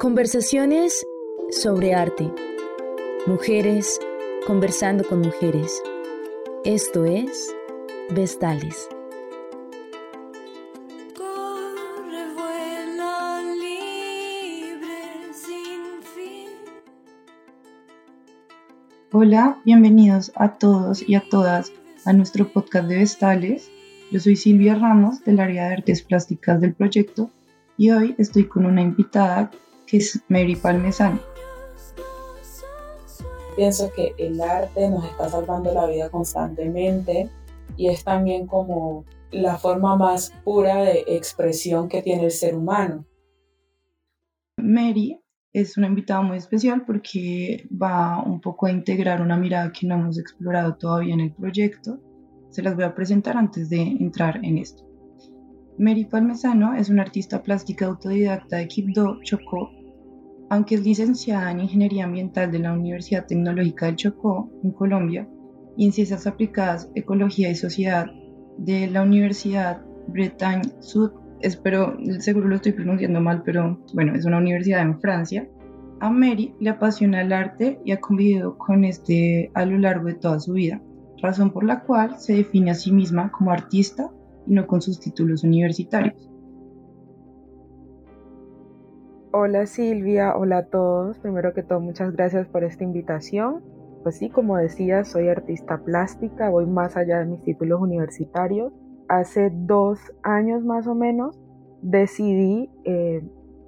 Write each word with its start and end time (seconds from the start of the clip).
Conversaciones 0.00 1.06
sobre 1.50 1.92
arte. 1.92 2.32
Mujeres 3.26 4.00
conversando 4.46 5.04
con 5.04 5.20
mujeres. 5.20 5.82
Esto 6.64 7.04
es 7.04 7.54
Vestales. 8.08 8.88
Hola, 19.12 19.60
bienvenidos 19.66 20.32
a 20.34 20.54
todos 20.54 21.06
y 21.06 21.14
a 21.14 21.28
todas 21.28 21.74
a 22.06 22.14
nuestro 22.14 22.50
podcast 22.50 22.88
de 22.88 22.96
Vestales. 22.96 23.70
Yo 24.10 24.18
soy 24.18 24.36
Silvia 24.36 24.76
Ramos 24.76 25.22
del 25.24 25.40
área 25.40 25.68
de 25.68 25.74
artes 25.74 26.00
plásticas 26.00 26.58
del 26.58 26.72
proyecto 26.72 27.30
y 27.76 27.90
hoy 27.90 28.14
estoy 28.16 28.44
con 28.46 28.64
una 28.64 28.80
invitada 28.80 29.50
que 29.90 29.98
es 29.98 30.22
Mary 30.28 30.56
Palmesano. 30.56 31.20
Pienso 33.56 33.90
que 33.94 34.14
el 34.18 34.40
arte 34.40 34.88
nos 34.88 35.04
está 35.04 35.28
salvando 35.28 35.74
la 35.74 35.86
vida 35.86 36.08
constantemente 36.08 37.28
y 37.76 37.88
es 37.88 38.04
también 38.04 38.46
como 38.46 39.04
la 39.32 39.58
forma 39.58 39.96
más 39.96 40.32
pura 40.44 40.82
de 40.82 41.04
expresión 41.08 41.88
que 41.88 42.02
tiene 42.02 42.26
el 42.26 42.30
ser 42.30 42.54
humano. 42.54 43.04
Mary 44.56 45.20
es 45.52 45.76
una 45.76 45.88
invitada 45.88 46.22
muy 46.22 46.36
especial 46.36 46.84
porque 46.86 47.68
va 47.70 48.22
un 48.22 48.40
poco 48.40 48.66
a 48.66 48.70
integrar 48.70 49.20
una 49.20 49.36
mirada 49.36 49.72
que 49.72 49.86
no 49.86 49.96
hemos 49.96 50.18
explorado 50.18 50.76
todavía 50.76 51.14
en 51.14 51.20
el 51.20 51.34
proyecto 51.34 52.00
se 52.50 52.62
las 52.62 52.74
voy 52.74 52.84
a 52.84 52.94
presentar 52.94 53.36
antes 53.36 53.70
de 53.70 53.80
entrar 53.80 54.40
en 54.42 54.58
esto. 54.58 54.84
Mary 55.78 56.04
Palmesano 56.04 56.74
es 56.74 56.90
una 56.90 57.02
artista 57.02 57.42
plástica 57.42 57.86
autodidacta 57.86 58.58
de 58.58 58.68
Quibdó, 58.68 59.18
Chocó. 59.22 59.70
Aunque 60.50 60.74
es 60.74 60.84
licenciada 60.84 61.50
en 61.50 61.60
Ingeniería 61.60 62.04
Ambiental 62.04 62.52
de 62.52 62.58
la 62.58 62.72
Universidad 62.72 63.26
Tecnológica 63.26 63.86
del 63.86 63.96
Chocó, 63.96 64.50
en 64.62 64.72
Colombia, 64.72 65.26
y 65.76 65.86
en 65.86 65.92
Ciencias 65.92 66.26
Aplicadas, 66.26 66.90
Ecología 66.94 67.48
y 67.48 67.54
Sociedad 67.54 68.06
de 68.58 68.88
la 68.88 69.02
Universidad 69.02 69.80
Bretagne 70.08 70.70
Sud, 70.80 71.12
espero, 71.40 71.96
seguro 72.18 72.48
lo 72.48 72.56
estoy 72.56 72.72
pronunciando 72.72 73.20
mal, 73.20 73.42
pero 73.44 73.80
bueno, 73.94 74.14
es 74.14 74.26
una 74.26 74.38
universidad 74.38 74.82
en 74.82 75.00
Francia. 75.00 75.48
A 76.00 76.10
Mary 76.10 76.54
le 76.60 76.70
apasiona 76.70 77.22
el 77.22 77.32
arte 77.32 77.80
y 77.84 77.92
ha 77.92 78.00
convivido 78.00 78.58
con 78.58 78.84
este 78.84 79.50
a 79.54 79.64
lo 79.64 79.78
largo 79.78 80.08
de 80.08 80.14
toda 80.14 80.40
su 80.40 80.52
vida 80.52 80.82
razón 81.20 81.50
por 81.50 81.64
la 81.64 81.82
cual 81.82 82.18
se 82.18 82.34
define 82.34 82.70
a 82.70 82.74
sí 82.74 82.92
misma 82.92 83.30
como 83.30 83.50
artista 83.50 84.10
y 84.46 84.54
no 84.54 84.66
con 84.66 84.80
sus 84.80 85.00
títulos 85.00 85.44
universitarios. 85.44 86.29
Hola 89.32 89.66
Silvia, 89.66 90.34
hola 90.36 90.58
a 90.58 90.64
todos. 90.64 91.16
Primero 91.20 91.54
que 91.54 91.62
todo, 91.62 91.78
muchas 91.78 92.12
gracias 92.16 92.48
por 92.48 92.64
esta 92.64 92.82
invitación. 92.82 93.62
Pues 94.02 94.16
sí, 94.16 94.28
como 94.28 94.56
decía, 94.56 95.04
soy 95.04 95.28
artista 95.28 95.78
plástica, 95.84 96.50
voy 96.50 96.66
más 96.66 96.96
allá 96.96 97.20
de 97.20 97.26
mis 97.26 97.42
títulos 97.44 97.80
universitarios. 97.80 98.72
Hace 99.06 99.52
dos 99.52 100.00
años 100.24 100.64
más 100.64 100.88
o 100.88 100.96
menos 100.96 101.38
decidí 101.80 102.70
eh, 102.84 103.22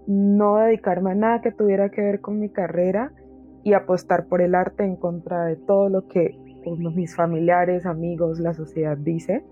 no 0.08 0.56
dedicarme 0.56 1.12
a 1.12 1.14
nada 1.14 1.42
que 1.42 1.52
tuviera 1.52 1.90
que 1.90 2.00
ver 2.00 2.20
con 2.20 2.40
mi 2.40 2.48
carrera 2.48 3.12
y 3.62 3.74
apostar 3.74 4.26
por 4.26 4.42
el 4.42 4.56
arte 4.56 4.82
en 4.82 4.96
contra 4.96 5.44
de 5.44 5.54
todo 5.54 5.88
lo 5.88 6.08
que 6.08 6.40
mis 6.76 7.14
familiares, 7.14 7.86
amigos, 7.86 8.40
la 8.40 8.52
sociedad 8.52 8.96
dice. 8.96 9.44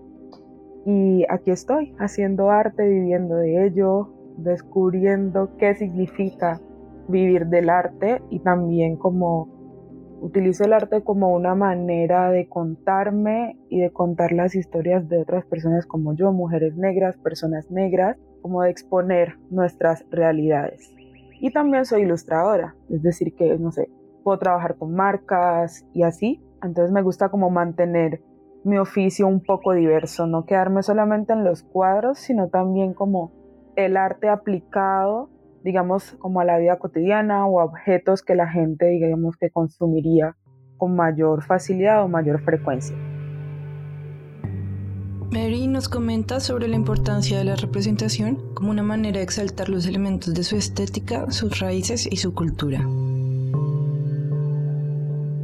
Y 0.85 1.25
aquí 1.29 1.51
estoy, 1.51 1.95
haciendo 1.99 2.51
arte, 2.51 2.85
viviendo 2.85 3.35
de 3.35 3.65
ello, 3.65 4.13
descubriendo 4.37 5.55
qué 5.57 5.75
significa 5.75 6.59
vivir 7.07 7.47
del 7.47 7.69
arte 7.69 8.21
y 8.29 8.39
también 8.39 8.95
como 8.95 9.49
utilizo 10.21 10.63
el 10.63 10.73
arte 10.73 11.03
como 11.03 11.33
una 11.33 11.55
manera 11.55 12.29
de 12.29 12.47
contarme 12.47 13.57
y 13.69 13.79
de 13.79 13.91
contar 13.91 14.31
las 14.31 14.55
historias 14.55 15.09
de 15.09 15.19
otras 15.19 15.45
personas 15.45 15.85
como 15.87 16.13
yo, 16.13 16.31
mujeres 16.31 16.77
negras, 16.77 17.17
personas 17.17 17.71
negras, 17.71 18.17
como 18.41 18.61
de 18.61 18.69
exponer 18.69 19.37
nuestras 19.49 20.05
realidades. 20.11 20.93
Y 21.39 21.51
también 21.51 21.85
soy 21.85 22.03
ilustradora, 22.03 22.75
es 22.89 23.01
decir, 23.01 23.33
que, 23.35 23.57
no 23.57 23.71
sé, 23.71 23.89
puedo 24.23 24.37
trabajar 24.37 24.75
con 24.75 24.93
marcas 24.93 25.85
y 25.91 26.03
así, 26.03 26.39
entonces 26.61 26.91
me 26.91 27.01
gusta 27.01 27.29
como 27.29 27.49
mantener 27.49 28.21
mi 28.63 28.77
oficio 28.77 29.27
un 29.27 29.41
poco 29.41 29.73
diverso, 29.73 30.27
no 30.27 30.45
quedarme 30.45 30.83
solamente 30.83 31.33
en 31.33 31.43
los 31.43 31.63
cuadros, 31.63 32.19
sino 32.19 32.49
también 32.49 32.93
como 32.93 33.31
el 33.85 33.97
arte 33.97 34.29
aplicado, 34.29 35.29
digamos, 35.63 36.15
como 36.19 36.39
a 36.39 36.45
la 36.45 36.57
vida 36.57 36.79
cotidiana 36.79 37.45
o 37.45 37.59
a 37.59 37.65
objetos 37.65 38.21
que 38.21 38.35
la 38.35 38.47
gente, 38.47 38.87
digamos, 38.87 39.37
que 39.37 39.49
consumiría 39.49 40.35
con 40.77 40.95
mayor 40.95 41.43
facilidad 41.43 42.03
o 42.03 42.07
mayor 42.07 42.41
frecuencia. 42.41 42.95
Mary 45.31 45.67
nos 45.67 45.87
comenta 45.87 46.41
sobre 46.41 46.67
la 46.67 46.75
importancia 46.75 47.37
de 47.37 47.45
la 47.45 47.55
representación 47.55 48.53
como 48.53 48.69
una 48.69 48.83
manera 48.83 49.19
de 49.19 49.23
exaltar 49.23 49.69
los 49.69 49.87
elementos 49.87 50.33
de 50.33 50.43
su 50.43 50.57
estética, 50.57 51.31
sus 51.31 51.59
raíces 51.61 52.05
y 52.11 52.17
su 52.17 52.33
cultura. 52.33 52.81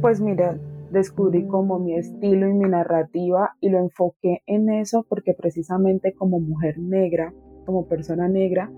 Pues 0.02 0.20
mira, 0.20 0.58
descubrí 0.90 1.46
como 1.46 1.78
mi 1.78 1.96
estilo 1.96 2.48
y 2.48 2.52
mi 2.52 2.68
narrativa 2.68 3.56
y 3.60 3.70
lo 3.70 3.78
enfoqué 3.78 4.42
en 4.46 4.70
eso 4.70 5.06
porque 5.08 5.34
precisamente 5.34 6.12
como 6.12 6.38
mujer 6.38 6.78
negra, 6.78 7.32
como 7.68 7.84
persona 7.84 8.28
negra, 8.28 8.70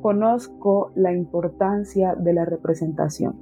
conozco 0.00 0.90
la 0.94 1.12
importancia 1.12 2.14
de 2.14 2.32
la 2.32 2.46
representación. 2.46 3.34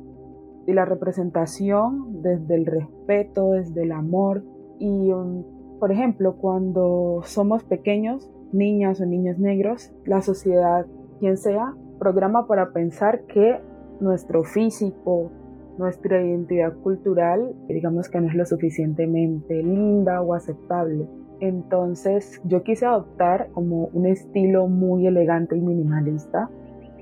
Y 0.66 0.72
la 0.72 0.84
representación 0.84 2.22
desde 2.22 2.56
el 2.56 2.66
respeto, 2.66 3.52
desde 3.52 3.84
el 3.84 3.92
amor. 3.92 4.42
Y, 4.80 5.12
um, 5.12 5.44
por 5.78 5.92
ejemplo, 5.92 6.34
cuando 6.38 7.20
somos 7.22 7.62
pequeños, 7.62 8.28
niñas 8.52 9.00
o 9.00 9.06
niños 9.06 9.38
negros, 9.38 9.92
la 10.06 10.22
sociedad, 10.22 10.86
quien 11.20 11.36
sea, 11.36 11.72
programa 12.00 12.48
para 12.48 12.72
pensar 12.72 13.26
que 13.26 13.60
nuestro 14.00 14.42
físico, 14.42 15.30
nuestra 15.78 16.20
identidad 16.20 16.76
cultural, 16.78 17.54
digamos 17.68 18.08
que 18.08 18.20
no 18.20 18.26
es 18.26 18.34
lo 18.34 18.44
suficientemente 18.44 19.62
linda 19.62 20.20
o 20.20 20.34
aceptable. 20.34 21.06
Entonces 21.40 22.40
yo 22.44 22.62
quise 22.62 22.86
adoptar 22.86 23.50
como 23.52 23.86
un 23.92 24.06
estilo 24.06 24.68
muy 24.68 25.06
elegante 25.06 25.56
y 25.56 25.60
minimalista 25.60 26.50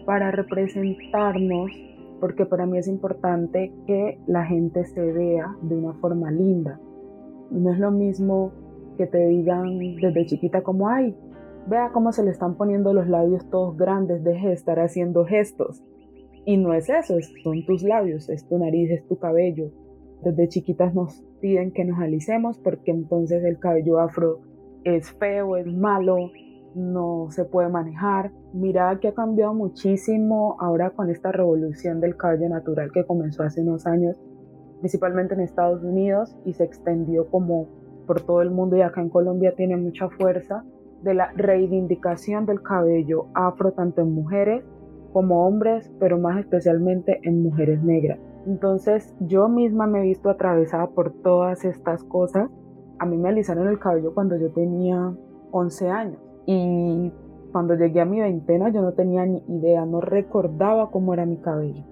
para 0.06 0.30
representarnos, 0.30 1.70
porque 2.20 2.46
para 2.46 2.64
mí 2.64 2.78
es 2.78 2.88
importante 2.88 3.72
que 3.86 4.18
la 4.26 4.44
gente 4.46 4.84
se 4.84 5.12
vea 5.12 5.54
de 5.62 5.74
una 5.76 5.92
forma 5.94 6.30
linda. 6.30 6.80
No 7.50 7.72
es 7.72 7.78
lo 7.78 7.90
mismo 7.90 8.52
que 8.96 9.06
te 9.06 9.26
digan 9.26 9.78
desde 10.00 10.26
chiquita 10.26 10.62
como, 10.62 10.88
ay, 10.88 11.16
vea 11.66 11.90
cómo 11.92 12.12
se 12.12 12.24
le 12.24 12.30
están 12.30 12.56
poniendo 12.56 12.92
los 12.92 13.08
labios 13.08 13.48
todos 13.50 13.76
grandes, 13.76 14.22
deje 14.24 14.48
de 14.48 14.54
estar 14.54 14.78
haciendo 14.78 15.24
gestos. 15.24 15.82
Y 16.44 16.56
no 16.56 16.72
es 16.74 16.88
eso, 16.88 17.14
son 17.42 17.64
tus 17.66 17.82
labios, 17.82 18.28
es 18.28 18.46
tu 18.48 18.58
nariz, 18.58 18.90
es 18.90 19.06
tu 19.06 19.18
cabello. 19.18 19.70
Desde 20.22 20.48
chiquitas 20.48 20.94
nos 20.94 21.22
piden 21.40 21.72
que 21.72 21.84
nos 21.84 21.98
alicemos 22.00 22.58
porque 22.58 22.90
entonces 22.90 23.44
el 23.44 23.58
cabello 23.58 24.00
afro 24.00 24.40
es 24.84 25.10
feo, 25.12 25.56
es 25.56 25.66
malo, 25.66 26.16
no 26.74 27.28
se 27.30 27.44
puede 27.44 27.68
manejar. 27.68 28.32
Mira 28.52 28.98
que 29.00 29.08
ha 29.08 29.14
cambiado 29.14 29.54
muchísimo 29.54 30.56
ahora 30.60 30.90
con 30.90 31.10
esta 31.10 31.32
revolución 31.32 32.00
del 32.00 32.16
cabello 32.16 32.48
natural 32.48 32.90
que 32.92 33.04
comenzó 33.04 33.42
hace 33.42 33.60
unos 33.60 33.86
años, 33.86 34.20
principalmente 34.80 35.34
en 35.34 35.40
Estados 35.40 35.82
Unidos 35.84 36.36
y 36.44 36.52
se 36.52 36.64
extendió 36.64 37.28
como 37.30 37.68
por 38.06 38.22
todo 38.22 38.42
el 38.42 38.50
mundo 38.50 38.76
y 38.76 38.80
acá 38.80 39.00
en 39.00 39.10
Colombia 39.10 39.54
tiene 39.54 39.76
mucha 39.76 40.08
fuerza 40.08 40.64
de 41.02 41.14
la 41.14 41.30
reivindicación 41.36 42.46
del 42.46 42.62
cabello 42.62 43.26
afro 43.34 43.72
tanto 43.72 44.00
en 44.00 44.14
mujeres 44.14 44.64
como 45.12 45.46
hombres, 45.46 45.92
pero 45.98 46.18
más 46.18 46.38
especialmente 46.40 47.20
en 47.22 47.42
mujeres 47.42 47.82
negras. 47.82 48.18
Entonces 48.46 49.14
yo 49.20 49.48
misma 49.48 49.86
me 49.86 50.00
he 50.00 50.02
visto 50.02 50.30
atravesada 50.30 50.88
por 50.88 51.12
todas 51.12 51.64
estas 51.64 52.04
cosas. 52.04 52.50
A 52.98 53.06
mí 53.06 53.16
me 53.16 53.28
alisaron 53.28 53.68
el 53.68 53.78
cabello 53.78 54.14
cuando 54.14 54.36
yo 54.36 54.50
tenía 54.52 55.12
11 55.50 55.88
años 55.88 56.20
y 56.46 57.12
cuando 57.52 57.74
llegué 57.74 58.00
a 58.00 58.04
mi 58.04 58.20
veintena 58.20 58.70
yo 58.70 58.82
no 58.82 58.92
tenía 58.92 59.24
ni 59.26 59.42
idea, 59.48 59.84
no 59.84 60.00
recordaba 60.00 60.90
cómo 60.90 61.14
era 61.14 61.26
mi 61.26 61.38
cabello. 61.38 61.84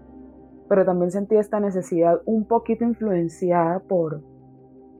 Pero 0.69 0.85
también 0.85 1.11
sentí 1.11 1.37
esta 1.37 1.61
necesidad 1.61 2.21
un 2.25 2.45
poquito 2.45 2.85
influenciada 2.85 3.81
por, 3.81 4.23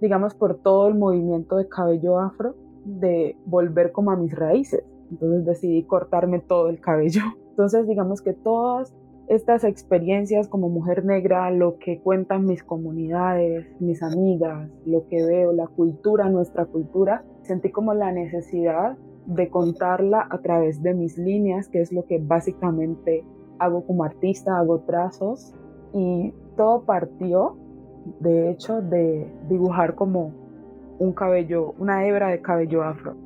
digamos, 0.01 0.35
por 0.35 0.59
todo 0.59 0.89
el 0.89 0.95
movimiento 0.95 1.57
de 1.57 1.69
cabello 1.69 2.19
afro, 2.19 2.55
de 2.85 3.37
volver 3.47 3.93
como 3.93 4.13
a 4.13 4.17
mis 4.17 4.35
raíces. 4.35 4.85
Entonces 5.11 5.45
decidí 5.45 5.85
cortarme 5.85 6.41
todo 6.41 6.69
el 6.69 6.81
cabello. 6.81 7.23
Entonces, 7.51 7.87
digamos 7.87 8.23
que 8.23 8.33
todas 8.33 8.95
estas 9.29 9.65
experiencias 9.65 10.49
como 10.49 10.69
mujer 10.69 11.05
negra, 11.05 11.51
lo 11.51 11.79
que 11.79 12.01
cuentan 12.01 12.47
mis 12.47 12.63
comunidades, 12.63 13.67
mis 13.81 14.03
amigas, 14.03 14.71
lo 14.85 15.07
que 15.09 15.25
veo, 15.25 15.53
la 15.53 15.67
cultura, 15.67 16.29
nuestra 16.29 16.67
cultura, 16.67 17.25
sentí 17.43 17.71
como 17.71 17.95
la 17.95 18.13
necesidad 18.13 18.97
de 19.27 19.49
contarla 19.51 20.27
a 20.31 20.39
través 20.39 20.83
de 20.83 20.95
mis 20.95 21.19
líneas, 21.19 21.69
que 21.69 21.81
es 21.81 21.93
lo 21.93 22.07
que 22.07 22.19
básicamente 22.19 23.25
hago 23.59 23.85
como 23.85 24.05
artista, 24.05 24.59
hago 24.59 24.81
trazos 24.81 25.55
y 25.93 26.33
todo 26.57 26.85
partió, 26.85 27.57
de 28.21 28.51
hecho, 28.51 28.81
de 28.81 29.29
dibujar 29.49 29.97
como 29.97 30.33
un 30.99 31.13
cabello, 31.13 31.75
una 31.79 32.07
hebra 32.07 32.29
de 32.29 32.41
cabello 32.41 32.85
afro. 32.85 33.26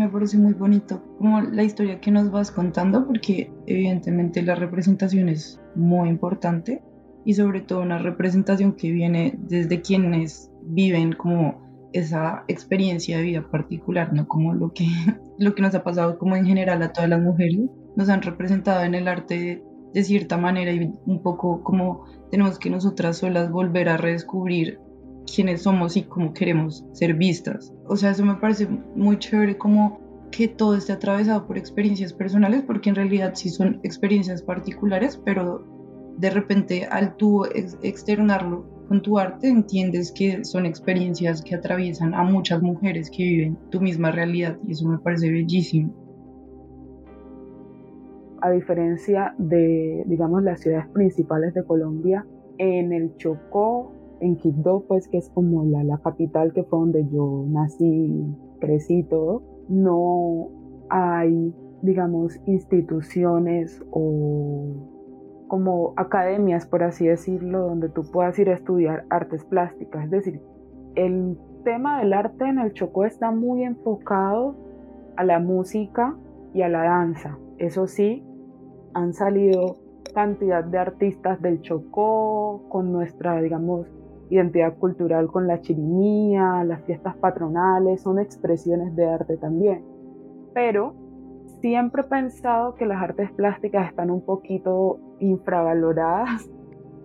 Me 0.00 0.08
parece 0.08 0.38
muy 0.38 0.54
bonito 0.54 1.02
como 1.18 1.42
la 1.42 1.62
historia 1.62 2.00
que 2.00 2.10
nos 2.10 2.30
vas 2.30 2.50
contando 2.50 3.06
porque 3.06 3.52
evidentemente 3.66 4.40
la 4.40 4.54
representación 4.54 5.28
es 5.28 5.60
muy 5.74 6.08
importante 6.08 6.82
y 7.26 7.34
sobre 7.34 7.60
todo 7.60 7.82
una 7.82 7.98
representación 7.98 8.72
que 8.72 8.92
viene 8.92 9.34
desde 9.36 9.82
quienes 9.82 10.50
viven 10.62 11.12
como 11.12 11.90
esa 11.92 12.44
experiencia 12.48 13.18
de 13.18 13.24
vida 13.24 13.50
particular, 13.50 14.10
no 14.14 14.26
como 14.26 14.54
lo 14.54 14.72
que, 14.72 14.86
lo 15.38 15.54
que 15.54 15.60
nos 15.60 15.74
ha 15.74 15.84
pasado 15.84 16.18
como 16.18 16.34
en 16.34 16.46
general 16.46 16.82
a 16.82 16.94
todas 16.94 17.10
las 17.10 17.20
mujeres, 17.20 17.60
nos 17.94 18.08
han 18.08 18.22
representado 18.22 18.82
en 18.84 18.94
el 18.94 19.06
arte 19.06 19.62
de 19.92 20.02
cierta 20.02 20.38
manera 20.38 20.72
y 20.72 20.94
un 21.04 21.22
poco 21.22 21.62
como 21.62 22.06
tenemos 22.30 22.58
que 22.58 22.70
nosotras 22.70 23.18
solas 23.18 23.50
volver 23.50 23.90
a 23.90 23.98
redescubrir 23.98 24.80
quiénes 25.34 25.62
somos 25.62 25.96
y 25.96 26.02
cómo 26.02 26.32
queremos 26.32 26.84
ser 26.92 27.14
vistas. 27.14 27.72
O 27.86 27.96
sea, 27.96 28.10
eso 28.10 28.24
me 28.24 28.36
parece 28.36 28.66
muy 28.94 29.18
chévere 29.18 29.56
como 29.56 30.00
que 30.30 30.48
todo 30.48 30.76
esté 30.76 30.92
atravesado 30.92 31.46
por 31.46 31.58
experiencias 31.58 32.12
personales, 32.12 32.62
porque 32.62 32.88
en 32.88 32.96
realidad 32.96 33.32
sí 33.34 33.48
son 33.48 33.80
experiencias 33.82 34.42
particulares, 34.42 35.20
pero 35.24 35.64
de 36.16 36.30
repente 36.30 36.84
al 36.84 37.16
tú 37.16 37.44
externarlo 37.82 38.66
con 38.88 39.02
tu 39.02 39.18
arte 39.18 39.48
entiendes 39.48 40.12
que 40.12 40.44
son 40.44 40.66
experiencias 40.66 41.42
que 41.42 41.54
atraviesan 41.54 42.12
a 42.14 42.24
muchas 42.24 42.60
mujeres 42.60 43.10
que 43.10 43.22
viven 43.22 43.58
tu 43.70 43.80
misma 43.80 44.10
realidad 44.10 44.58
y 44.66 44.72
eso 44.72 44.88
me 44.88 44.98
parece 44.98 45.30
bellísimo. 45.30 45.94
A 48.42 48.50
diferencia 48.50 49.34
de, 49.38 50.02
digamos, 50.06 50.42
las 50.42 50.60
ciudades 50.60 50.88
principales 50.88 51.54
de 51.54 51.62
Colombia, 51.64 52.26
en 52.58 52.92
el 52.92 53.16
Chocó 53.16 53.92
en 54.20 54.36
Quibdó, 54.36 54.84
pues 54.86 55.08
que 55.08 55.18
es 55.18 55.28
como 55.30 55.64
la, 55.64 55.82
la 55.84 55.98
capital 55.98 56.52
que 56.52 56.64
fue 56.64 56.78
donde 56.78 57.08
yo 57.08 57.44
nací, 57.48 58.26
crecí 58.60 59.02
todo, 59.04 59.42
no 59.68 60.48
hay, 60.90 61.54
digamos, 61.82 62.40
instituciones 62.46 63.82
o 63.90 64.74
como 65.48 65.94
academias, 65.96 66.64
por 66.64 66.84
así 66.84 67.06
decirlo, 67.06 67.66
donde 67.66 67.88
tú 67.88 68.02
puedas 68.12 68.38
ir 68.38 68.50
a 68.50 68.54
estudiar 68.54 69.04
artes 69.10 69.44
plásticas. 69.44 70.04
Es 70.04 70.10
decir, 70.10 70.40
el 70.94 71.36
tema 71.64 72.00
del 72.00 72.12
arte 72.12 72.44
en 72.44 72.58
el 72.58 72.72
Chocó 72.72 73.04
está 73.04 73.32
muy 73.32 73.64
enfocado 73.64 74.54
a 75.16 75.24
la 75.24 75.40
música 75.40 76.16
y 76.54 76.62
a 76.62 76.68
la 76.68 76.84
danza. 76.84 77.36
Eso 77.58 77.86
sí, 77.86 78.24
han 78.94 79.12
salido 79.12 79.76
cantidad 80.14 80.64
de 80.64 80.78
artistas 80.78 81.40
del 81.42 81.60
Chocó 81.62 82.66
con 82.68 82.92
nuestra, 82.92 83.40
digamos, 83.40 83.86
identidad 84.30 84.78
cultural 84.78 85.26
con 85.26 85.46
la 85.46 85.60
chirimía, 85.60 86.64
las 86.64 86.82
fiestas 86.84 87.16
patronales, 87.16 88.00
son 88.00 88.18
expresiones 88.18 88.94
de 88.96 89.06
arte 89.06 89.36
también. 89.36 89.84
Pero 90.54 90.94
siempre 91.60 92.02
he 92.02 92.04
pensado 92.04 92.74
que 92.76 92.86
las 92.86 93.02
artes 93.02 93.30
plásticas 93.32 93.88
están 93.88 94.10
un 94.10 94.24
poquito 94.24 94.98
infravaloradas 95.18 96.48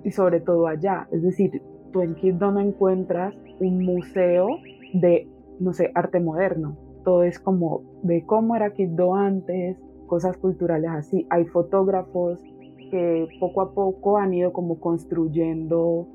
y 0.04 0.12
sobre 0.12 0.40
todo 0.40 0.68
allá. 0.68 1.08
Es 1.12 1.24
decir, 1.24 1.62
tú 1.92 2.02
en 2.02 2.16
Quito 2.16 2.52
no 2.52 2.60
encuentras 2.60 3.34
un 3.60 3.84
museo 3.84 4.48
de, 4.94 5.28
no 5.60 5.74
sé, 5.74 5.92
arte 5.96 6.20
moderno. 6.20 6.78
Todo 7.04 7.24
es 7.24 7.40
como 7.40 7.82
de 8.04 8.24
cómo 8.26 8.56
era 8.56 8.72
Quito 8.72 9.16
antes, 9.16 9.78
cosas 10.06 10.38
culturales 10.38 10.92
así. 10.92 11.26
Hay 11.32 11.46
fotógrafos 11.46 12.42
que 12.92 13.28
poco 13.40 13.62
a 13.62 13.74
poco 13.74 14.18
han 14.18 14.34
ido 14.34 14.54
como 14.54 14.80
construyendo 14.80 16.08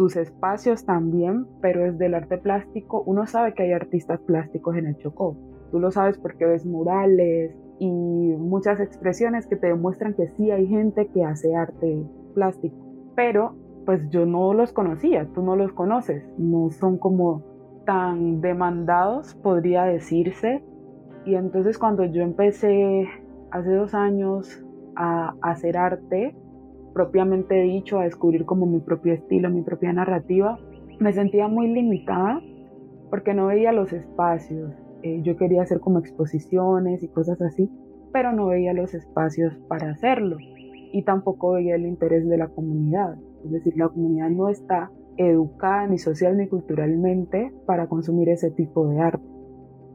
tus 0.00 0.16
espacios 0.16 0.86
también, 0.86 1.46
pero 1.60 1.84
es 1.84 1.98
del 1.98 2.14
arte 2.14 2.38
plástico, 2.38 3.02
uno 3.04 3.26
sabe 3.26 3.52
que 3.52 3.64
hay 3.64 3.72
artistas 3.72 4.18
plásticos 4.20 4.74
en 4.76 4.86
el 4.86 4.96
Chocó. 4.96 5.36
Tú 5.70 5.78
lo 5.78 5.90
sabes 5.90 6.16
porque 6.16 6.46
ves 6.46 6.64
murales 6.64 7.54
y 7.78 7.86
muchas 7.86 8.80
expresiones 8.80 9.46
que 9.46 9.56
te 9.56 9.66
demuestran 9.66 10.14
que 10.14 10.28
sí 10.38 10.50
hay 10.50 10.66
gente 10.68 11.08
que 11.08 11.22
hace 11.22 11.54
arte 11.54 12.02
plástico. 12.32 12.74
Pero 13.14 13.54
pues 13.84 14.08
yo 14.08 14.24
no 14.24 14.54
los 14.54 14.72
conocía, 14.72 15.28
tú 15.34 15.42
no 15.42 15.54
los 15.54 15.70
conoces, 15.74 16.24
no 16.38 16.70
son 16.70 16.96
como 16.96 17.42
tan 17.84 18.40
demandados, 18.40 19.34
podría 19.34 19.84
decirse. 19.84 20.64
Y 21.26 21.34
entonces 21.34 21.76
cuando 21.76 22.06
yo 22.06 22.22
empecé 22.22 23.06
hace 23.50 23.74
dos 23.74 23.92
años 23.92 24.64
a 24.96 25.34
hacer 25.42 25.76
arte, 25.76 26.34
propiamente 26.92 27.54
dicho, 27.62 27.98
a 27.98 28.04
descubrir 28.04 28.44
como 28.44 28.66
mi 28.66 28.80
propio 28.80 29.12
estilo, 29.12 29.50
mi 29.50 29.62
propia 29.62 29.92
narrativa, 29.92 30.58
me 30.98 31.12
sentía 31.12 31.48
muy 31.48 31.68
limitada 31.68 32.40
porque 33.08 33.34
no 33.34 33.46
veía 33.46 33.72
los 33.72 33.92
espacios. 33.92 34.72
Eh, 35.02 35.22
yo 35.22 35.36
quería 35.36 35.62
hacer 35.62 35.80
como 35.80 35.98
exposiciones 35.98 37.02
y 37.02 37.08
cosas 37.08 37.40
así, 37.40 37.70
pero 38.12 38.32
no 38.32 38.46
veía 38.46 38.74
los 38.74 38.94
espacios 38.94 39.54
para 39.68 39.90
hacerlo 39.90 40.36
y 40.92 41.02
tampoco 41.04 41.52
veía 41.52 41.76
el 41.76 41.86
interés 41.86 42.28
de 42.28 42.36
la 42.36 42.48
comunidad. 42.48 43.16
Es 43.44 43.50
decir, 43.50 43.76
la 43.76 43.88
comunidad 43.88 44.28
no 44.30 44.48
está 44.48 44.90
educada 45.16 45.86
ni 45.86 45.98
social 45.98 46.36
ni 46.36 46.48
culturalmente 46.48 47.52
para 47.66 47.88
consumir 47.88 48.28
ese 48.28 48.50
tipo 48.50 48.88
de 48.88 49.00
arte. 49.00 49.24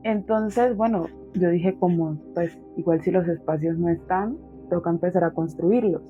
Entonces, 0.03 0.75
bueno, 0.75 1.06
yo 1.33 1.50
dije 1.50 1.75
como, 1.77 2.18
pues 2.33 2.59
igual 2.77 3.01
si 3.01 3.12
los 3.12 3.27
espacios 3.27 3.77
no 3.77 3.89
están, 3.89 4.38
toca 4.69 4.89
empezar 4.89 5.24
a 5.24 5.31
construirlos 5.31 6.01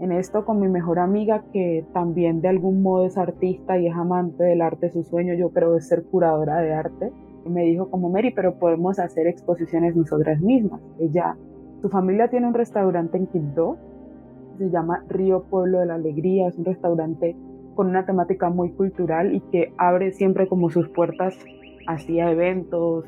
en 0.00 0.12
esto 0.12 0.46
con 0.46 0.60
mi 0.60 0.68
mejor 0.68 0.98
amiga 0.98 1.44
que 1.52 1.84
también 1.92 2.40
de 2.40 2.48
algún 2.48 2.82
modo 2.82 3.04
es 3.04 3.18
artista 3.18 3.78
y 3.78 3.86
es 3.86 3.94
amante 3.94 4.42
del 4.44 4.62
arte, 4.62 4.90
su 4.90 5.02
sueño 5.02 5.34
yo 5.34 5.50
creo 5.50 5.76
es 5.76 5.88
ser 5.88 6.04
curadora 6.04 6.60
de 6.60 6.72
arte. 6.72 7.12
Me 7.44 7.64
dijo 7.64 7.90
como 7.90 8.08
Mary, 8.08 8.32
pero 8.34 8.58
podemos 8.58 8.98
hacer 8.98 9.26
exposiciones 9.26 9.94
nosotras 9.94 10.40
mismas. 10.40 10.80
Ella, 10.98 11.36
su 11.82 11.90
familia 11.90 12.28
tiene 12.28 12.46
un 12.46 12.54
restaurante 12.54 13.18
en 13.18 13.26
Quibdó, 13.26 13.76
se 14.56 14.70
llama 14.70 15.04
Río 15.08 15.44
Pueblo 15.44 15.80
de 15.80 15.86
la 15.86 15.94
Alegría, 15.94 16.48
es 16.48 16.56
un 16.56 16.64
restaurante 16.64 17.36
con 17.74 17.86
una 17.86 18.06
temática 18.06 18.48
muy 18.48 18.72
cultural 18.72 19.34
y 19.34 19.40
que 19.52 19.74
abre 19.76 20.12
siempre 20.12 20.48
como 20.48 20.70
sus 20.70 20.88
puertas 20.88 21.38
hacia 21.86 22.30
eventos 22.30 23.04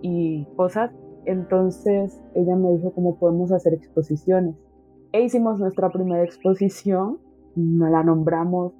y 0.00 0.46
cosas. 0.54 0.92
Entonces 1.24 2.22
ella 2.34 2.54
me 2.54 2.70
dijo 2.70 2.92
cómo 2.92 3.18
podemos 3.18 3.50
hacer 3.50 3.74
exposiciones 3.74 4.54
e 5.14 5.22
hicimos 5.22 5.60
nuestra 5.60 5.90
primera 5.90 6.24
exposición, 6.24 7.20
la 7.54 8.02
nombramos 8.02 8.72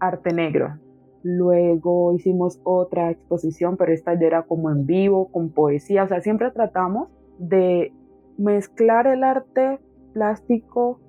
Arte 0.00 0.34
Negro. 0.34 0.74
Luego 1.22 2.12
hicimos 2.12 2.60
otra 2.62 3.10
exposición, 3.10 3.78
pero 3.78 3.90
esta 3.90 4.12
ya 4.12 4.26
era 4.26 4.42
como 4.42 4.70
en 4.70 4.84
vivo, 4.84 5.32
con 5.32 5.48
poesía. 5.48 6.04
O 6.04 6.08
sea, 6.08 6.20
siempre 6.20 6.50
tratamos 6.50 7.08
de 7.38 7.90
mezclar 8.36 9.06
el 9.06 9.24
arte 9.24 9.80
plástico 10.12 11.00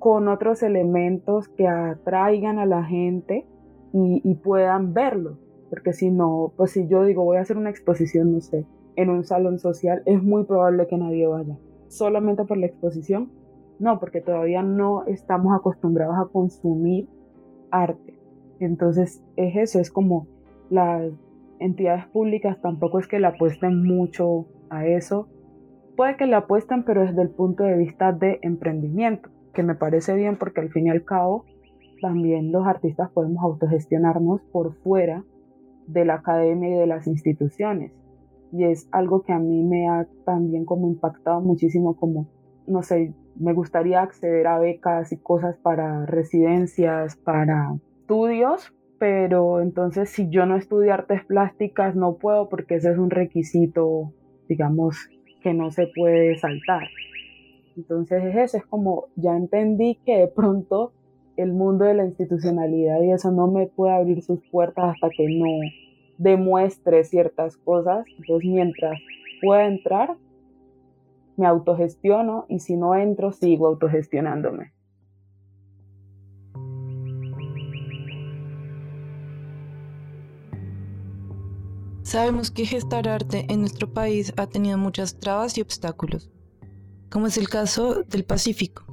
con 0.00 0.26
otros 0.26 0.64
elementos 0.64 1.46
que 1.50 1.68
atraigan 1.68 2.58
a 2.58 2.66
la 2.66 2.82
gente 2.82 3.46
y, 3.92 4.20
y, 4.24 4.34
puedan 4.34 4.94
verlo. 4.94 5.38
Porque 5.70 5.92
si 5.92 6.10
no, 6.10 6.52
pues 6.56 6.72
si 6.72 6.88
yo 6.88 7.04
digo 7.04 7.22
voy 7.22 7.36
a 7.36 7.42
hacer 7.42 7.56
una 7.56 7.70
exposición, 7.70 8.32
no 8.32 8.40
sé, 8.40 8.66
en 8.96 9.10
un 9.10 9.22
salón 9.22 9.60
social, 9.60 10.02
es 10.06 10.20
muy 10.24 10.42
probable 10.42 10.88
que 10.88 10.96
nadie 10.96 11.28
vaya. 11.28 11.56
Solamente 11.86 12.44
por 12.44 12.56
la 12.56 12.66
exposición 12.66 13.30
no, 13.78 14.00
porque 14.00 14.20
todavía 14.20 14.62
no 14.62 15.04
estamos 15.06 15.56
acostumbrados 15.56 16.16
a 16.18 16.30
consumir 16.32 17.08
arte. 17.70 18.18
Entonces 18.60 19.22
es 19.36 19.56
eso, 19.56 19.80
es 19.80 19.90
como 19.90 20.26
las 20.70 21.12
entidades 21.60 22.06
públicas 22.06 22.60
tampoco 22.60 22.98
es 22.98 23.06
que 23.06 23.20
le 23.20 23.26
apuesten 23.26 23.82
mucho 23.84 24.46
a 24.70 24.86
eso. 24.86 25.28
Puede 25.96 26.16
que 26.16 26.26
le 26.26 26.36
apuesten, 26.36 26.84
pero 26.84 27.02
desde 27.02 27.22
el 27.22 27.30
punto 27.30 27.64
de 27.64 27.76
vista 27.76 28.12
de 28.12 28.38
emprendimiento, 28.42 29.30
que 29.52 29.62
me 29.62 29.74
parece 29.74 30.14
bien 30.14 30.36
porque 30.36 30.60
al 30.60 30.70
fin 30.70 30.86
y 30.86 30.90
al 30.90 31.04
cabo 31.04 31.44
también 32.00 32.52
los 32.52 32.66
artistas 32.66 33.10
podemos 33.10 33.42
autogestionarnos 33.42 34.40
por 34.52 34.74
fuera 34.82 35.24
de 35.88 36.04
la 36.04 36.14
academia 36.14 36.68
y 36.68 36.78
de 36.78 36.86
las 36.86 37.06
instituciones. 37.06 37.92
Y 38.52 38.64
es 38.64 38.88
algo 38.92 39.22
que 39.22 39.32
a 39.32 39.38
mí 39.38 39.62
me 39.62 39.88
ha 39.88 40.06
también 40.24 40.64
como 40.64 40.88
impactado 40.88 41.40
muchísimo 41.40 41.96
como, 41.96 42.28
no 42.68 42.82
sé, 42.82 43.14
me 43.36 43.52
gustaría 43.52 44.02
acceder 44.02 44.46
a 44.46 44.58
becas 44.58 45.12
y 45.12 45.16
cosas 45.16 45.56
para 45.56 46.06
residencias, 46.06 47.16
para 47.16 47.76
estudios, 48.00 48.72
pero 48.98 49.60
entonces 49.60 50.10
si 50.10 50.28
yo 50.28 50.46
no 50.46 50.56
estudio 50.56 50.92
artes 50.92 51.24
plásticas 51.24 51.94
no 51.94 52.14
puedo 52.14 52.48
porque 52.48 52.76
ese 52.76 52.90
es 52.90 52.98
un 52.98 53.10
requisito, 53.10 54.12
digamos, 54.48 55.08
que 55.40 55.54
no 55.54 55.70
se 55.70 55.88
puede 55.94 56.36
saltar. 56.36 56.88
Entonces 57.76 58.24
es 58.24 58.36
eso, 58.36 58.56
es 58.56 58.66
como 58.66 59.06
ya 59.14 59.36
entendí 59.36 59.98
que 60.04 60.18
de 60.18 60.28
pronto 60.28 60.92
el 61.36 61.52
mundo 61.52 61.84
de 61.84 61.94
la 61.94 62.04
institucionalidad 62.04 63.00
y 63.02 63.12
eso 63.12 63.30
no 63.30 63.46
me 63.46 63.68
puede 63.68 63.94
abrir 63.94 64.22
sus 64.22 64.40
puertas 64.50 64.94
hasta 64.94 65.08
que 65.10 65.28
no 65.28 65.46
demuestre 66.18 67.04
ciertas 67.04 67.56
cosas. 67.58 68.04
Entonces 68.18 68.50
mientras 68.50 68.98
pueda 69.40 69.66
entrar, 69.66 70.16
me 71.38 71.46
autogestiono 71.46 72.46
y 72.48 72.58
si 72.58 72.76
no 72.76 72.94
entro, 72.94 73.32
sigo 73.32 73.66
autogestionándome. 73.66 74.72
Sabemos 82.02 82.50
que 82.50 82.64
gestar 82.64 83.06
arte 83.06 83.44
en 83.50 83.60
nuestro 83.60 83.92
país 83.92 84.32
ha 84.38 84.46
tenido 84.46 84.78
muchas 84.78 85.18
trabas 85.20 85.58
y 85.58 85.60
obstáculos, 85.60 86.30
como 87.10 87.26
es 87.26 87.36
el 87.36 87.50
caso 87.50 88.02
del 88.02 88.24
Pacífico, 88.24 88.86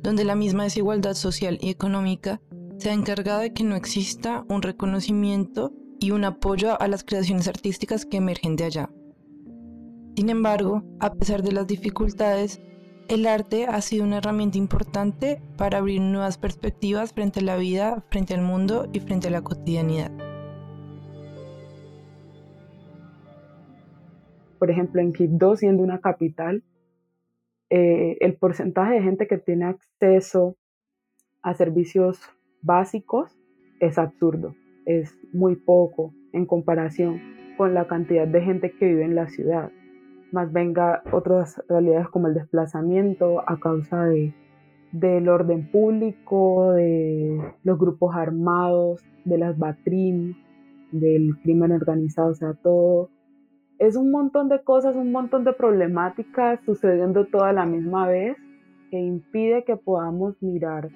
donde 0.00 0.22
la 0.22 0.36
misma 0.36 0.62
desigualdad 0.62 1.14
social 1.14 1.58
y 1.60 1.68
económica 1.68 2.40
se 2.78 2.90
ha 2.90 2.92
encargado 2.92 3.40
de 3.40 3.52
que 3.52 3.64
no 3.64 3.74
exista 3.74 4.44
un 4.48 4.62
reconocimiento 4.62 5.72
y 5.98 6.12
un 6.12 6.24
apoyo 6.24 6.80
a 6.80 6.86
las 6.86 7.02
creaciones 7.02 7.48
artísticas 7.48 8.06
que 8.06 8.18
emergen 8.18 8.54
de 8.54 8.64
allá. 8.64 8.90
Sin 10.16 10.28
embargo, 10.28 10.82
a 10.98 11.12
pesar 11.14 11.42
de 11.42 11.52
las 11.52 11.66
dificultades, 11.66 12.60
el 13.08 13.26
arte 13.26 13.66
ha 13.66 13.80
sido 13.80 14.04
una 14.04 14.18
herramienta 14.18 14.58
importante 14.58 15.42
para 15.56 15.78
abrir 15.78 16.00
nuevas 16.00 16.38
perspectivas 16.38 17.12
frente 17.12 17.40
a 17.40 17.44
la 17.44 17.56
vida, 17.56 18.04
frente 18.10 18.34
al 18.34 18.42
mundo 18.42 18.88
y 18.92 19.00
frente 19.00 19.28
a 19.28 19.30
la 19.30 19.42
cotidianidad. 19.42 20.10
por 24.60 24.70
ejemplo, 24.70 25.00
en 25.00 25.14
Quito, 25.14 25.56
siendo 25.56 25.82
una 25.82 26.00
capital, 26.00 26.62
eh, 27.70 28.18
el 28.20 28.36
porcentaje 28.36 28.94
de 28.94 29.02
gente 29.02 29.26
que 29.26 29.38
tiene 29.38 29.64
acceso 29.64 30.58
a 31.40 31.54
servicios 31.54 32.20
básicos 32.60 33.34
es 33.80 33.96
absurdo, 33.96 34.54
es 34.84 35.18
muy 35.32 35.56
poco 35.56 36.12
en 36.34 36.44
comparación 36.44 37.22
con 37.56 37.72
la 37.72 37.88
cantidad 37.88 38.28
de 38.28 38.42
gente 38.42 38.70
que 38.72 38.84
vive 38.84 39.04
en 39.04 39.14
la 39.14 39.28
ciudad. 39.28 39.72
Más 40.32 40.52
venga 40.52 41.02
otras 41.12 41.62
realidades 41.68 42.08
como 42.08 42.28
el 42.28 42.34
desplazamiento 42.34 43.42
a 43.48 43.58
causa 43.58 44.04
de, 44.04 44.32
del 44.92 45.28
orden 45.28 45.70
público, 45.70 46.72
de 46.72 47.54
los 47.64 47.78
grupos 47.78 48.14
armados, 48.14 49.02
de 49.24 49.38
las 49.38 49.58
BATRIM, 49.58 50.34
del 50.92 51.36
crimen 51.42 51.72
organizado, 51.72 52.30
o 52.30 52.34
sea, 52.34 52.54
todo. 52.54 53.10
Es 53.78 53.96
un 53.96 54.10
montón 54.10 54.48
de 54.48 54.62
cosas, 54.62 54.96
un 54.96 55.10
montón 55.10 55.44
de 55.44 55.52
problemáticas 55.52 56.60
sucediendo 56.64 57.26
toda 57.26 57.52
la 57.52 57.66
misma 57.66 58.06
vez 58.06 58.36
que 58.90 58.98
impide 58.98 59.64
que 59.64 59.76
podamos 59.76 60.34
mirar 60.42 60.90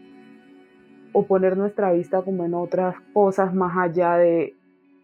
o 1.13 1.27
poner 1.27 1.57
nuestra 1.57 1.93
vista 1.93 2.23
como 2.23 2.45
en 2.45 2.55
otras 2.55 2.97
cosas 3.13 3.55
más 3.55 3.77
allá 3.77 4.17
de 4.17 4.55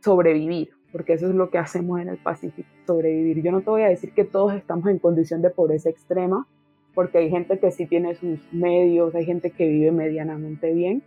sobrevivir, 0.01 0.71
porque 0.93 1.15
eso 1.15 1.29
es 1.29 1.35
lo 1.35 1.51
que 1.51 1.59
hacemos 1.59 2.01
en 2.01 2.09
el 2.09 2.19
Pacífico, 2.19 2.69
sobrevivir. 2.87 3.43
Yo 3.43 3.53
no 3.53 3.61
te 3.61 3.71
voy 3.71 3.83
a 3.83 3.89
decir 3.89 4.13
que 4.13 4.25
todos 4.25 4.55
estamos 4.55 4.89
en 4.89 4.99
condición 4.99 5.43
de 5.43 5.51
pobreza 5.51 5.89
extrema, 5.89 6.47
porque 6.95 7.19
hay 7.19 7.31
gente 7.31 7.59
que 7.59 7.71
sí 7.71 7.87
tiene 7.87 8.15
sus 8.15 8.53
medios, 8.53 9.15
hay 9.15 9.25
gente 9.25 9.51
que 9.51 9.69
vive 9.69 9.93
medianamente 9.93 10.73
bien, 10.73 11.03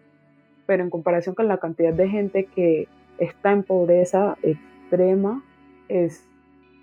pero 0.65 0.83
en 0.83 0.89
comparación 0.89 1.35
con 1.35 1.47
la 1.47 1.57
cantidad 1.57 1.93
de 1.93 2.07
gente 2.07 2.45
que 2.45 2.87
está 3.17 3.51
en 3.51 3.63
pobreza 3.63 4.37
extrema, 4.41 5.43
es 5.89 6.25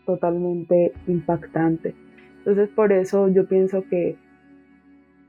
totalmente 0.04 0.92
impactante. 1.07 1.95
Entonces 2.38 2.69
por 2.69 2.92
eso 2.92 3.28
yo 3.28 3.47
pienso 3.47 3.85
que 3.88 4.16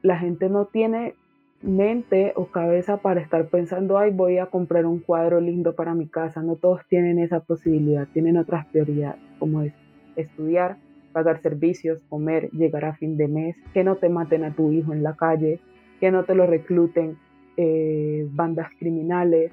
la 0.01 0.17
gente 0.17 0.49
no 0.49 0.65
tiene 0.65 1.15
mente 1.61 2.33
o 2.35 2.47
cabeza 2.47 2.97
para 2.97 3.21
estar 3.21 3.47
pensando, 3.47 3.97
ay, 3.97 4.11
voy 4.11 4.37
a 4.37 4.47
comprar 4.47 4.85
un 4.85 4.99
cuadro 4.99 5.39
lindo 5.39 5.75
para 5.75 5.93
mi 5.93 6.07
casa. 6.07 6.41
No 6.41 6.55
todos 6.55 6.81
tienen 6.87 7.19
esa 7.19 7.41
posibilidad, 7.41 8.07
tienen 8.13 8.37
otras 8.37 8.65
prioridades, 8.67 9.21
como 9.39 9.61
es 9.61 9.73
estudiar, 10.15 10.77
pagar 11.13 11.41
servicios, 11.41 11.99
comer, 12.09 12.49
llegar 12.51 12.85
a 12.85 12.93
fin 12.95 13.17
de 13.17 13.27
mes, 13.27 13.55
que 13.73 13.83
no 13.83 13.95
te 13.97 14.09
maten 14.09 14.43
a 14.43 14.55
tu 14.55 14.71
hijo 14.71 14.93
en 14.93 15.03
la 15.03 15.15
calle, 15.15 15.59
que 15.99 16.11
no 16.11 16.23
te 16.23 16.35
lo 16.35 16.47
recluten 16.47 17.17
eh, 17.57 18.27
bandas 18.31 18.69
criminales. 18.79 19.51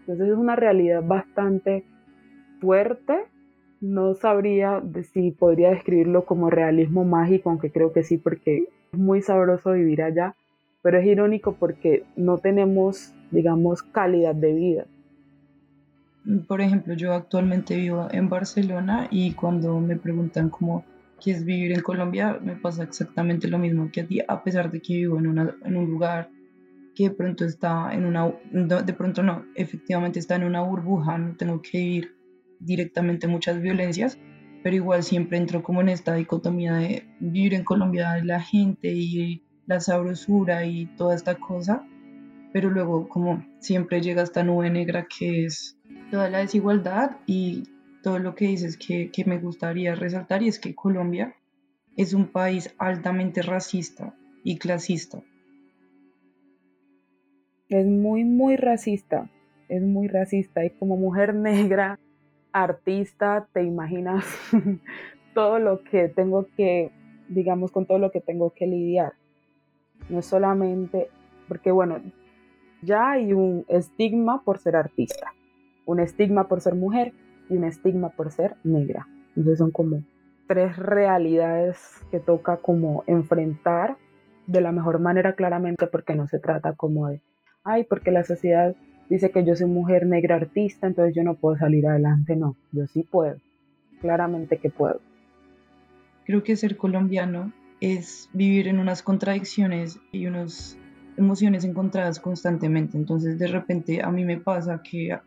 Entonces 0.00 0.28
es 0.28 0.36
una 0.36 0.56
realidad 0.56 1.02
bastante 1.06 1.84
fuerte 2.60 3.14
no 3.84 4.14
sabría 4.14 4.82
si 5.12 5.30
podría 5.30 5.70
describirlo 5.70 6.24
como 6.24 6.48
realismo 6.48 7.04
mágico, 7.04 7.50
aunque 7.50 7.70
creo 7.70 7.92
que 7.92 8.02
sí, 8.02 8.16
porque 8.16 8.68
es 8.92 8.98
muy 8.98 9.20
sabroso 9.20 9.72
vivir 9.72 10.02
allá, 10.02 10.34
pero 10.84 10.98
es 10.98 11.06
irónico 11.06 11.56
porque 11.58 12.04
no 12.14 12.36
tenemos, 12.36 13.14
digamos, 13.30 13.82
calidad 13.82 14.34
de 14.34 14.52
vida. 14.52 14.86
Por 16.46 16.60
ejemplo, 16.60 16.92
yo 16.92 17.14
actualmente 17.14 17.74
vivo 17.74 18.06
en 18.10 18.28
Barcelona 18.28 19.08
y 19.10 19.32
cuando 19.32 19.80
me 19.80 19.96
preguntan 19.96 20.50
cómo 20.50 20.84
qué 21.22 21.30
es 21.30 21.46
vivir 21.46 21.72
en 21.72 21.80
Colombia, 21.80 22.38
me 22.42 22.56
pasa 22.56 22.82
exactamente 22.82 23.48
lo 23.48 23.58
mismo 23.58 23.90
que 23.90 24.02
a 24.02 24.06
ti, 24.06 24.20
a 24.28 24.44
pesar 24.44 24.70
de 24.70 24.80
que 24.80 24.96
vivo 24.96 25.18
en, 25.18 25.26
una, 25.26 25.56
en 25.64 25.74
un 25.74 25.90
lugar 25.90 26.28
que 26.94 27.04
de 27.04 27.14
pronto 27.14 27.46
está 27.46 27.94
en 27.94 28.04
una, 28.04 28.30
de 28.52 28.92
pronto 28.92 29.22
no, 29.22 29.46
efectivamente 29.54 30.18
está 30.18 30.36
en 30.36 30.44
una 30.44 30.60
burbuja, 30.60 31.16
no 31.16 31.34
tengo 31.34 31.62
que 31.62 31.78
vivir 31.78 32.14
directamente 32.60 33.26
muchas 33.26 33.58
violencias, 33.62 34.18
pero 34.62 34.76
igual 34.76 35.02
siempre 35.02 35.38
entro 35.38 35.62
como 35.62 35.80
en 35.80 35.88
esta 35.88 36.14
dicotomía 36.14 36.74
de 36.74 37.06
vivir 37.20 37.54
en 37.54 37.64
Colombia 37.64 38.22
la 38.22 38.40
gente 38.40 38.92
y 38.92 39.42
la 39.66 39.80
sabrosura 39.80 40.66
y 40.66 40.86
toda 40.96 41.14
esta 41.14 41.36
cosa, 41.36 41.86
pero 42.52 42.70
luego 42.70 43.08
como 43.08 43.44
siempre 43.58 44.00
llega 44.00 44.22
esta 44.22 44.42
nube 44.42 44.70
negra 44.70 45.06
que 45.06 45.44
es 45.44 45.78
toda 46.10 46.30
la 46.30 46.38
desigualdad 46.38 47.16
y 47.26 47.64
todo 48.02 48.18
lo 48.18 48.34
que 48.34 48.46
dices 48.46 48.76
que, 48.76 49.10
que 49.10 49.24
me 49.24 49.38
gustaría 49.38 49.94
resaltar 49.94 50.42
y 50.42 50.48
es 50.48 50.58
que 50.58 50.74
Colombia 50.74 51.34
es 51.96 52.12
un 52.12 52.26
país 52.26 52.74
altamente 52.78 53.42
racista 53.42 54.14
y 54.42 54.58
clasista. 54.58 55.22
Es 57.68 57.86
muy, 57.86 58.24
muy 58.24 58.56
racista, 58.56 59.30
es 59.68 59.82
muy 59.82 60.08
racista 60.08 60.64
y 60.64 60.70
como 60.70 60.96
mujer 60.96 61.34
negra 61.34 61.98
artista, 62.52 63.48
te 63.52 63.64
imaginas 63.64 64.24
todo 65.34 65.58
lo 65.58 65.82
que 65.82 66.08
tengo 66.08 66.46
que, 66.56 66.92
digamos, 67.28 67.72
con 67.72 67.86
todo 67.86 67.98
lo 67.98 68.10
que 68.10 68.20
tengo 68.20 68.50
que 68.54 68.66
lidiar. 68.66 69.14
No 70.08 70.18
es 70.18 70.26
solamente, 70.26 71.08
porque 71.48 71.70
bueno, 71.70 72.00
ya 72.82 73.12
hay 73.12 73.32
un 73.32 73.64
estigma 73.68 74.42
por 74.42 74.58
ser 74.58 74.76
artista, 74.76 75.32
un 75.86 76.00
estigma 76.00 76.48
por 76.48 76.60
ser 76.60 76.74
mujer 76.74 77.12
y 77.48 77.56
un 77.56 77.64
estigma 77.64 78.10
por 78.10 78.30
ser 78.30 78.56
negra. 78.64 79.06
Entonces 79.28 79.58
son 79.58 79.70
como 79.70 80.02
tres 80.46 80.76
realidades 80.76 81.78
que 82.10 82.20
toca 82.20 82.58
como 82.58 83.04
enfrentar 83.06 83.96
de 84.46 84.60
la 84.60 84.72
mejor 84.72 85.00
manera 85.00 85.34
claramente 85.34 85.86
porque 85.86 86.14
no 86.14 86.28
se 86.28 86.38
trata 86.38 86.74
como 86.74 87.08
de, 87.08 87.22
ay, 87.64 87.84
porque 87.84 88.10
la 88.10 88.24
sociedad 88.24 88.76
dice 89.08 89.30
que 89.30 89.44
yo 89.44 89.56
soy 89.56 89.66
mujer 89.66 90.06
negra 90.06 90.36
artista, 90.36 90.86
entonces 90.86 91.14
yo 91.14 91.22
no 91.22 91.34
puedo 91.34 91.56
salir 91.56 91.86
adelante. 91.86 92.36
No, 92.36 92.56
yo 92.72 92.86
sí 92.86 93.02
puedo. 93.02 93.36
Claramente 94.00 94.58
que 94.58 94.70
puedo. 94.70 95.00
Creo 96.24 96.42
que 96.42 96.56
ser 96.56 96.76
colombiano 96.76 97.52
es 97.80 98.28
vivir 98.32 98.68
en 98.68 98.78
unas 98.78 99.02
contradicciones 99.02 99.98
y 100.12 100.26
unas 100.26 100.78
emociones 101.16 101.64
encontradas 101.64 102.20
constantemente. 102.20 102.96
Entonces 102.96 103.38
de 103.38 103.46
repente 103.46 104.02
a 104.02 104.10
mí 104.10 104.24
me 104.24 104.38
pasa 104.38 104.82
que 104.82 105.18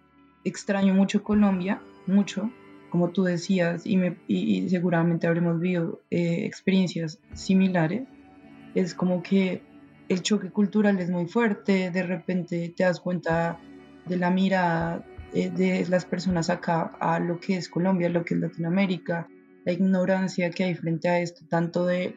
extraño 0.44 0.94
mucho 0.94 1.24
Colombia, 1.24 1.82
mucho, 2.06 2.52
como 2.90 3.10
tú 3.10 3.24
decías, 3.24 3.86
y, 3.86 3.98
me, 3.98 4.18
y, 4.28 4.70
seguramente 4.70 5.28
habremos 5.28 5.60
vivido 5.60 6.02
eh, 6.10 6.46
experiencias 6.46 7.20
similares. 7.34 8.08
Es 8.76 8.94
como 8.94 9.22
que 9.22 9.62
el 10.10 10.22
choque 10.22 10.50
cultural 10.50 11.00
es 11.00 11.10
muy 11.10 11.28
fuerte, 11.28 11.92
de 11.92 12.04
repente 12.04 12.74
te 12.76 12.84
das 12.84 13.00
cuenta 13.00 13.60
de 14.06 14.18
la 14.18 14.30
mirada 14.30 15.06
eh, 15.34 15.50
de 15.50 15.86
las 15.90 16.06
personas 16.06 16.50
acá 16.50 16.96
a 17.00 17.20
lo 17.20 17.40
que 17.40 17.58
es 17.58 17.68
Colombia, 17.68 18.10
lo 18.10 18.24
que 18.24 18.36
es 18.36 18.40
Latinoamérica, 18.40 19.28
la 19.66 19.74
ignorancia 19.74 20.50
que 20.50 20.64
hay 20.64 20.76
frente 20.76 21.10
a 21.10 21.20
esto, 21.20 21.46
tanto 21.50 21.86
de 21.86 22.16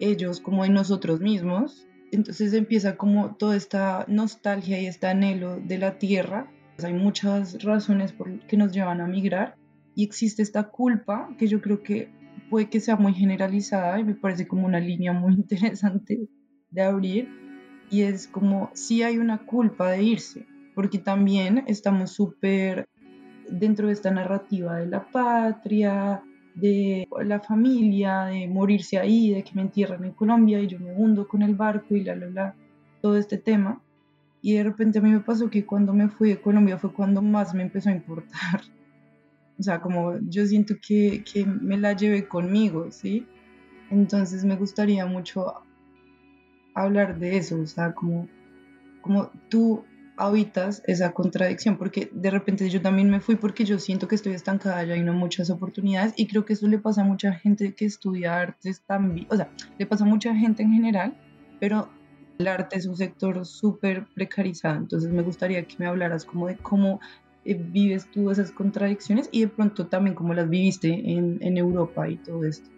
ellos 0.00 0.40
como 0.40 0.62
de 0.64 0.70
nosotros 0.70 1.20
mismos. 1.20 1.86
Entonces 2.12 2.52
empieza 2.52 2.96
como 2.96 3.36
toda 3.36 3.56
esta 3.56 4.04
nostalgia 4.08 4.80
y 4.80 4.86
este 4.86 5.06
anhelo 5.06 5.58
de 5.60 5.78
la 5.78 5.98
tierra. 5.98 6.50
Hay 6.82 6.92
muchas 6.92 7.62
razones 7.62 8.12
por 8.12 8.38
que 8.46 8.56
nos 8.56 8.72
llevan 8.72 9.00
a 9.00 9.06
migrar 9.06 9.56
y 9.94 10.04
existe 10.04 10.42
esta 10.42 10.64
culpa 10.64 11.34
que 11.38 11.48
yo 11.48 11.60
creo 11.60 11.82
que 11.82 12.10
puede 12.50 12.68
que 12.68 12.80
sea 12.80 12.96
muy 12.96 13.14
generalizada 13.14 13.98
y 13.98 14.04
me 14.04 14.14
parece 14.14 14.46
como 14.46 14.66
una 14.66 14.78
línea 14.78 15.12
muy 15.12 15.34
interesante 15.36 16.28
de 16.70 16.82
abrir 16.82 17.28
y 17.90 18.02
es 18.02 18.26
como 18.28 18.70
si 18.74 19.02
hay 19.02 19.18
una 19.18 19.46
culpa 19.46 19.90
de 19.90 20.02
irse, 20.02 20.46
porque 20.74 20.98
también 20.98 21.64
estamos 21.66 22.10
súper 22.10 22.88
dentro 23.48 23.86
de 23.86 23.92
esta 23.92 24.10
narrativa 24.10 24.76
de 24.76 24.86
la 24.86 25.08
patria, 25.10 26.22
de 26.56 27.06
la 27.24 27.38
familia, 27.40 28.24
de 28.24 28.48
morirse 28.48 28.98
ahí, 28.98 29.32
de 29.32 29.44
que 29.44 29.52
me 29.54 29.62
entierran 29.62 30.04
en 30.04 30.12
Colombia 30.12 30.60
y 30.60 30.66
yo 30.66 30.78
me 30.80 30.92
hundo 30.92 31.28
con 31.28 31.42
el 31.42 31.54
barco 31.54 31.94
y 31.94 32.02
la, 32.02 32.16
la, 32.16 32.26
la, 32.28 32.54
todo 33.02 33.16
este 33.16 33.36
tema. 33.38 33.80
Y 34.40 34.54
de 34.54 34.64
repente 34.64 34.98
a 34.98 35.02
mí 35.02 35.10
me 35.10 35.20
pasó 35.20 35.50
que 35.50 35.66
cuando 35.66 35.92
me 35.92 36.08
fui 36.08 36.30
de 36.30 36.40
Colombia 36.40 36.78
fue 36.78 36.92
cuando 36.92 37.20
más 37.20 37.54
me 37.54 37.62
empezó 37.62 37.90
a 37.90 37.92
importar. 37.92 38.60
O 39.58 39.62
sea, 39.62 39.80
como 39.80 40.18
yo 40.28 40.44
siento 40.44 40.74
que, 40.86 41.24
que 41.24 41.46
me 41.46 41.78
la 41.78 41.94
llevé 41.94 42.28
conmigo, 42.28 42.90
¿sí? 42.90 43.26
Entonces 43.90 44.44
me 44.44 44.54
gustaría 44.54 45.06
mucho 45.06 45.54
hablar 46.74 47.18
de 47.18 47.38
eso, 47.38 47.58
o 47.62 47.66
sea, 47.66 47.94
como, 47.94 48.28
como 49.00 49.30
tú 49.48 49.82
habitas 50.16 50.82
esa 50.86 51.12
contradicción, 51.12 51.76
porque 51.76 52.08
de 52.12 52.30
repente 52.30 52.68
yo 52.70 52.80
también 52.80 53.10
me 53.10 53.20
fui 53.20 53.36
porque 53.36 53.64
yo 53.64 53.78
siento 53.78 54.08
que 54.08 54.14
estoy 54.14 54.32
estancada, 54.32 54.82
ya 54.84 54.94
hay 54.94 55.02
no 55.02 55.12
muchas 55.12 55.50
oportunidades 55.50 56.14
y 56.16 56.26
creo 56.26 56.44
que 56.44 56.54
eso 56.54 56.66
le 56.68 56.78
pasa 56.78 57.02
a 57.02 57.04
mucha 57.04 57.32
gente 57.32 57.74
que 57.74 57.84
estudia 57.84 58.38
artes 58.38 58.82
también, 58.86 59.26
o 59.30 59.36
sea, 59.36 59.50
le 59.78 59.86
pasa 59.86 60.04
a 60.04 60.08
mucha 60.08 60.34
gente 60.34 60.62
en 60.62 60.72
general, 60.72 61.16
pero 61.60 61.90
el 62.38 62.48
arte 62.48 62.76
es 62.76 62.86
un 62.86 62.96
sector 62.96 63.44
súper 63.44 64.06
precarizado, 64.14 64.76
entonces 64.76 65.12
me 65.12 65.22
gustaría 65.22 65.62
que 65.64 65.76
me 65.78 65.86
hablaras 65.86 66.24
como 66.24 66.46
de 66.46 66.56
cómo 66.56 67.00
eh, 67.44 67.54
vives 67.54 68.10
tú 68.10 68.30
esas 68.30 68.50
contradicciones 68.52 69.28
y 69.32 69.42
de 69.42 69.48
pronto 69.48 69.86
también 69.86 70.16
cómo 70.16 70.32
las 70.34 70.48
viviste 70.48 70.88
en, 70.88 71.38
en 71.42 71.56
Europa 71.58 72.08
y 72.08 72.16
todo 72.16 72.44
esto. 72.44 72.70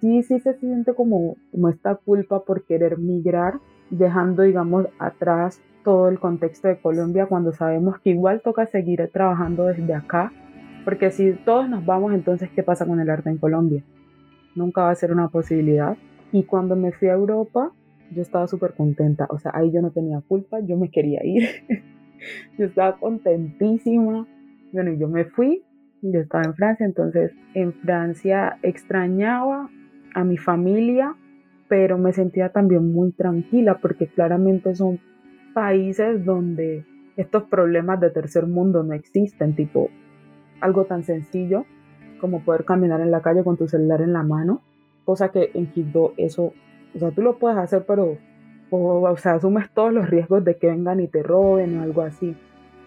Sí, 0.00 0.22
sí 0.22 0.40
se 0.40 0.54
siente 0.54 0.94
como, 0.94 1.36
como 1.50 1.68
esta 1.68 1.94
culpa 1.96 2.44
por 2.44 2.64
querer 2.64 2.96
migrar, 2.96 3.60
dejando, 3.90 4.44
digamos, 4.44 4.86
atrás 4.98 5.60
todo 5.84 6.08
el 6.08 6.18
contexto 6.18 6.68
de 6.68 6.78
Colombia 6.78 7.26
cuando 7.26 7.52
sabemos 7.52 7.98
que 8.00 8.10
igual 8.10 8.40
toca 8.42 8.66
seguir 8.66 9.08
trabajando 9.12 9.64
desde 9.64 9.94
acá, 9.94 10.32
porque 10.84 11.10
si 11.10 11.32
todos 11.32 11.68
nos 11.68 11.84
vamos, 11.84 12.14
entonces, 12.14 12.50
¿qué 12.54 12.62
pasa 12.62 12.86
con 12.86 13.00
el 13.00 13.10
arte 13.10 13.30
en 13.30 13.38
Colombia? 13.38 13.82
Nunca 14.54 14.82
va 14.82 14.90
a 14.90 14.94
ser 14.94 15.12
una 15.12 15.28
posibilidad. 15.28 15.96
Y 16.32 16.44
cuando 16.44 16.76
me 16.76 16.92
fui 16.92 17.08
a 17.08 17.14
Europa, 17.14 17.72
yo 18.10 18.22
estaba 18.22 18.46
súper 18.46 18.74
contenta, 18.74 19.26
o 19.30 19.38
sea, 19.38 19.52
ahí 19.54 19.70
yo 19.70 19.82
no 19.82 19.90
tenía 19.90 20.20
culpa, 20.20 20.60
yo 20.60 20.76
me 20.76 20.90
quería 20.90 21.20
ir, 21.24 21.48
yo 22.58 22.66
estaba 22.66 22.96
contentísima, 22.98 24.26
bueno, 24.72 24.92
yo 24.94 25.08
me 25.08 25.24
fui, 25.24 25.62
yo 26.02 26.20
estaba 26.20 26.44
en 26.44 26.54
Francia, 26.54 26.86
entonces 26.86 27.32
en 27.54 27.72
Francia 27.72 28.58
extrañaba 28.62 29.68
a 30.14 30.24
mi 30.24 30.38
familia, 30.38 31.14
pero 31.68 31.98
me 31.98 32.12
sentía 32.12 32.50
también 32.50 32.92
muy 32.92 33.12
tranquila 33.12 33.78
porque 33.80 34.08
claramente 34.08 34.74
son 34.74 34.98
países 35.54 36.24
donde 36.24 36.84
estos 37.16 37.44
problemas 37.44 38.00
de 38.00 38.10
tercer 38.10 38.46
mundo 38.46 38.82
no 38.82 38.94
existen, 38.94 39.54
tipo 39.54 39.90
algo 40.60 40.84
tan 40.84 41.04
sencillo 41.04 41.64
como 42.20 42.44
poder 42.44 42.64
caminar 42.64 43.00
en 43.00 43.10
la 43.10 43.22
calle 43.22 43.42
con 43.42 43.56
tu 43.56 43.66
celular 43.66 44.02
en 44.02 44.12
la 44.12 44.22
mano, 44.22 44.60
cosa 45.04 45.30
que 45.30 45.50
en 45.54 45.66
Quito 45.72 46.12
eso, 46.16 46.52
o 46.94 46.98
sea, 46.98 47.10
tú 47.10 47.22
lo 47.22 47.38
puedes 47.38 47.58
hacer, 47.58 47.84
pero, 47.86 48.18
o, 48.70 49.16
sea, 49.16 49.34
asumes 49.34 49.70
todos 49.70 49.92
los 49.92 50.08
riesgos 50.08 50.44
de 50.44 50.56
que 50.56 50.68
vengan 50.68 51.00
y 51.00 51.08
te 51.08 51.22
roben 51.22 51.78
o 51.78 51.82
algo 51.82 52.02
así. 52.02 52.36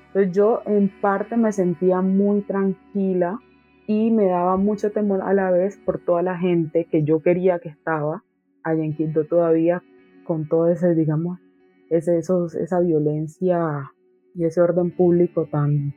Entonces 0.08 0.32
yo 0.32 0.62
en 0.66 0.90
parte 1.02 1.36
me 1.36 1.52
sentía 1.52 2.02
muy 2.02 2.42
tranquila 2.42 3.40
y 3.88 4.12
me 4.12 4.28
daba 4.28 4.58
mucho 4.58 4.92
temor 4.92 5.22
a 5.22 5.34
la 5.34 5.50
vez 5.52 5.78
por 5.78 6.00
toda 6.00 6.22
la 6.22 6.38
gente 6.38 6.86
que 6.86 7.04
yo 7.04 7.22
quería 7.22 7.60
que 7.60 7.70
estaba 7.70 8.24
allá 8.64 8.84
en 8.84 8.96
Quito 8.96 9.26
todavía 9.26 9.82
con 10.24 10.48
todo 10.48 10.70
ese, 10.70 10.94
digamos, 10.96 11.40
esa 11.98 12.80
violencia 12.80 13.92
y 14.36 14.46
ese 14.46 14.62
orden 14.62 14.92
público 14.92 15.48
tan, 15.52 15.94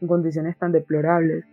en 0.00 0.08
condiciones 0.08 0.56
tan 0.58 0.72
deplorables. 0.72 1.44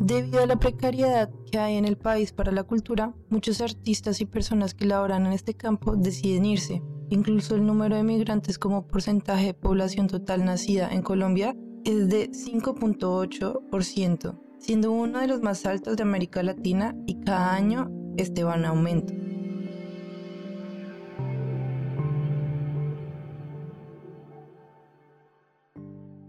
Debido 0.00 0.42
a 0.42 0.46
la 0.46 0.56
precariedad 0.56 1.30
que 1.50 1.58
hay 1.58 1.76
en 1.76 1.84
el 1.84 1.96
país 1.96 2.32
para 2.32 2.50
la 2.50 2.64
cultura, 2.64 3.14
muchos 3.28 3.60
artistas 3.60 4.20
y 4.20 4.26
personas 4.26 4.74
que 4.74 4.84
laboran 4.84 5.26
en 5.26 5.32
este 5.32 5.54
campo 5.54 5.94
deciden 5.94 6.44
irse. 6.44 6.82
Incluso 7.08 7.54
el 7.54 7.64
número 7.64 7.94
de 7.94 8.02
migrantes 8.02 8.58
como 8.58 8.88
porcentaje 8.88 9.46
de 9.46 9.54
población 9.54 10.08
total 10.08 10.44
nacida 10.44 10.92
en 10.92 11.02
Colombia 11.02 11.54
es 11.84 12.08
de 12.08 12.30
5.8%, 12.30 14.40
siendo 14.58 14.92
uno 14.92 15.20
de 15.20 15.26
los 15.26 15.42
más 15.42 15.66
altos 15.66 15.96
de 15.96 16.04
América 16.04 16.42
Latina 16.42 16.94
y 17.06 17.20
cada 17.20 17.54
año 17.54 17.90
este 18.16 18.44
va 18.44 18.56
en 18.56 18.64
aumento. 18.66 19.14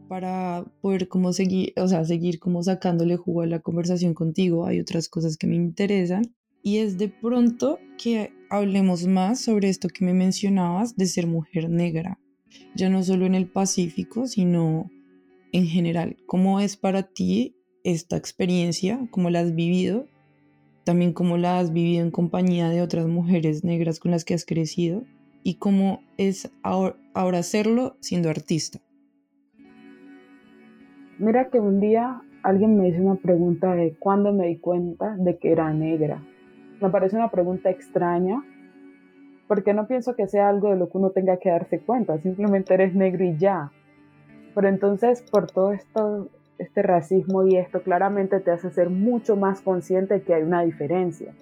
Para 0.08 0.65
poder 0.82 1.08
como 1.08 1.34
seguir, 1.34 1.73
o 1.78 1.88
sea, 1.88 2.04
seguir 2.06 2.39
como 2.39 2.63
sacándole 2.63 3.17
jugo 3.17 3.41
a 3.41 3.47
la 3.47 3.60
conversación 3.60 4.13
contigo, 4.13 4.65
hay 4.65 4.80
otras 4.80 5.10
cosas 5.10 5.38
que 5.38 5.47
me 5.47 5.56
interesan 5.56 6.34
y 6.62 6.78
es 6.78 6.97
de 6.97 7.10
pronto 7.10 7.80
que 7.97 8.32
hablemos 8.49 9.06
más 9.08 9.41
sobre 9.41 9.67
esto 9.69 9.89
que 9.89 10.06
me 10.06 10.13
mencionabas 10.13 10.95
de 10.95 11.08
ser 11.08 11.28
mujer 11.28 11.69
negra, 11.69 12.19
ya 12.75 12.89
no 12.89 13.04
solo 13.04 13.25
en 13.25 13.36
el 13.36 13.47
Pacífico, 13.47 14.28
sino 14.28 14.89
en 15.54 15.68
general, 15.68 16.18
¿cómo 16.26 16.60
es 16.60 16.76
para 16.76 17.04
ti 17.04 17.56
esta 17.84 18.18
experiencia? 18.18 19.08
¿Cómo 19.12 19.30
la 19.30 19.39
has 19.39 19.56
vivido? 19.56 20.08
También 20.84 21.13
cómo 21.13 21.38
la 21.38 21.60
has 21.60 21.72
vivido 21.72 22.04
en 22.04 22.12
compañía 22.12 22.70
de 22.70 22.82
otras 22.82 23.08
mujeres 23.08 23.63
negras 23.63 24.00
con 24.00 24.12
las 24.12 24.26
que 24.26 24.34
has 24.34 24.46
crecido 24.46 25.04
y 25.44 25.56
cómo 25.56 26.02
es 26.18 26.52
ahora, 26.63 26.98
hacerlo 27.38 27.96
siendo 28.00 28.30
artista. 28.30 28.80
Mira 31.20 31.50
que 31.50 31.60
un 31.60 31.80
día 31.80 32.22
alguien 32.42 32.78
me 32.78 32.89
hizo 32.89 33.02
una 33.02 33.16
pregunta 33.16 33.76
de 33.76 33.96
cuándo 33.98 34.34
me 34.34 34.48
di 34.48 34.58
cuenta 34.58 35.16
de 35.18 35.38
que 35.38 35.52
era 35.52 35.72
negra. 35.72 36.22
Me 36.82 36.89
parece 36.89 37.16
una 37.16 37.30
pregunta 37.30 37.70
extraña 37.70 38.44
porque 39.48 39.74
no 39.74 39.88
pienso 39.88 40.16
que 40.16 40.28
sea 40.28 40.50
algo 40.50 40.72
de 40.72 40.78
lo 40.78 40.89
que 40.89 40.98
uno 40.98 41.12
tenga 41.12 41.38
que 41.38 41.50
darse 41.50 41.80
cuenta, 41.80 42.18
simplemente 42.18 42.74
eres 42.74 42.96
negro 42.96 43.24
y 43.24 43.38
ya. 43.38 43.72
Pero 44.54 44.68
entonces, 44.68 45.22
por 45.22 45.50
todo 45.50 45.74
esto, 45.74 46.30
este 46.58 46.82
racismo 46.82 47.46
y 47.46 47.58
esto, 47.58 47.82
claramente 47.82 48.39
te 48.39 48.52
hace 48.52 48.70
ser 48.70 48.89
mucho 48.89 49.36
más 49.36 49.62
consciente 49.62 50.22
que 50.22 50.34
hay 50.34 50.44
una 50.44 50.62
diferencia. 50.62 51.34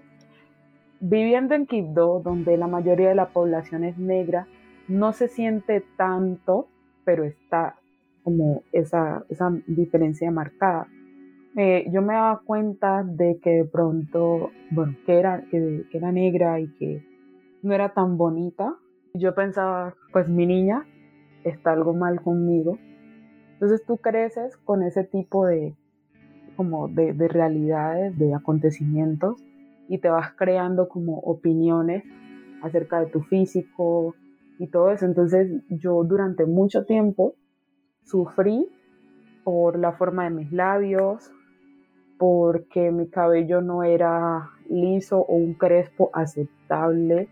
Viviendo 0.99 1.55
en 1.55 1.65
Quibdó, 1.65 2.21
donde 2.21 2.57
la 2.57 2.67
mayoría 2.67 3.09
de 3.09 3.15
la 3.15 3.29
población 3.29 3.83
es 3.83 3.97
negra, 3.97 4.47
no 4.87 5.13
se 5.13 5.27
siente 5.27 5.83
tanto, 5.97 6.67
pero 7.03 7.23
está 7.23 7.75
como 8.23 8.63
esa, 8.71 9.25
esa 9.29 9.51
diferencia 9.67 10.29
marcada. 10.31 10.87
Eh, 11.57 11.87
yo 11.91 12.01
me 12.01 12.13
daba 12.13 12.41
cuenta 12.45 13.03
de 13.03 13.39
que 13.41 13.49
de 13.49 13.65
pronto, 13.65 14.51
bueno, 14.69 14.95
que 15.05 15.19
era, 15.19 15.43
que, 15.49 15.85
que 15.91 15.97
era 15.97 16.11
negra 16.11 16.59
y 16.59 16.67
que 16.75 17.05
no 17.61 17.73
era 17.73 17.93
tan 17.93 18.17
bonita. 18.17 18.75
Yo 19.13 19.35
pensaba, 19.35 19.95
pues 20.13 20.29
mi 20.29 20.45
niña 20.45 20.85
está 21.43 21.73
algo 21.73 21.93
mal 21.93 22.21
conmigo, 22.21 22.77
entonces 23.61 23.85
tú 23.85 23.97
creces 23.97 24.57
con 24.57 24.81
ese 24.81 25.03
tipo 25.03 25.45
de, 25.45 25.75
como 26.55 26.87
de, 26.87 27.13
de 27.13 27.27
realidades, 27.27 28.17
de 28.17 28.33
acontecimientos 28.33 29.37
y 29.87 29.99
te 29.99 30.09
vas 30.09 30.33
creando 30.33 30.89
como 30.89 31.19
opiniones 31.19 32.03
acerca 32.63 32.99
de 33.01 33.11
tu 33.11 33.21
físico 33.21 34.15
y 34.57 34.65
todo 34.65 34.89
eso. 34.89 35.05
Entonces 35.05 35.61
yo 35.69 36.03
durante 36.03 36.47
mucho 36.47 36.85
tiempo 36.85 37.35
sufrí 38.03 38.67
por 39.43 39.77
la 39.77 39.91
forma 39.91 40.23
de 40.23 40.31
mis 40.31 40.51
labios, 40.51 41.31
porque 42.17 42.89
mi 42.89 43.09
cabello 43.09 43.61
no 43.61 43.83
era 43.83 44.49
liso 44.69 45.19
o 45.19 45.35
un 45.35 45.53
crespo 45.53 46.09
aceptable 46.13 47.29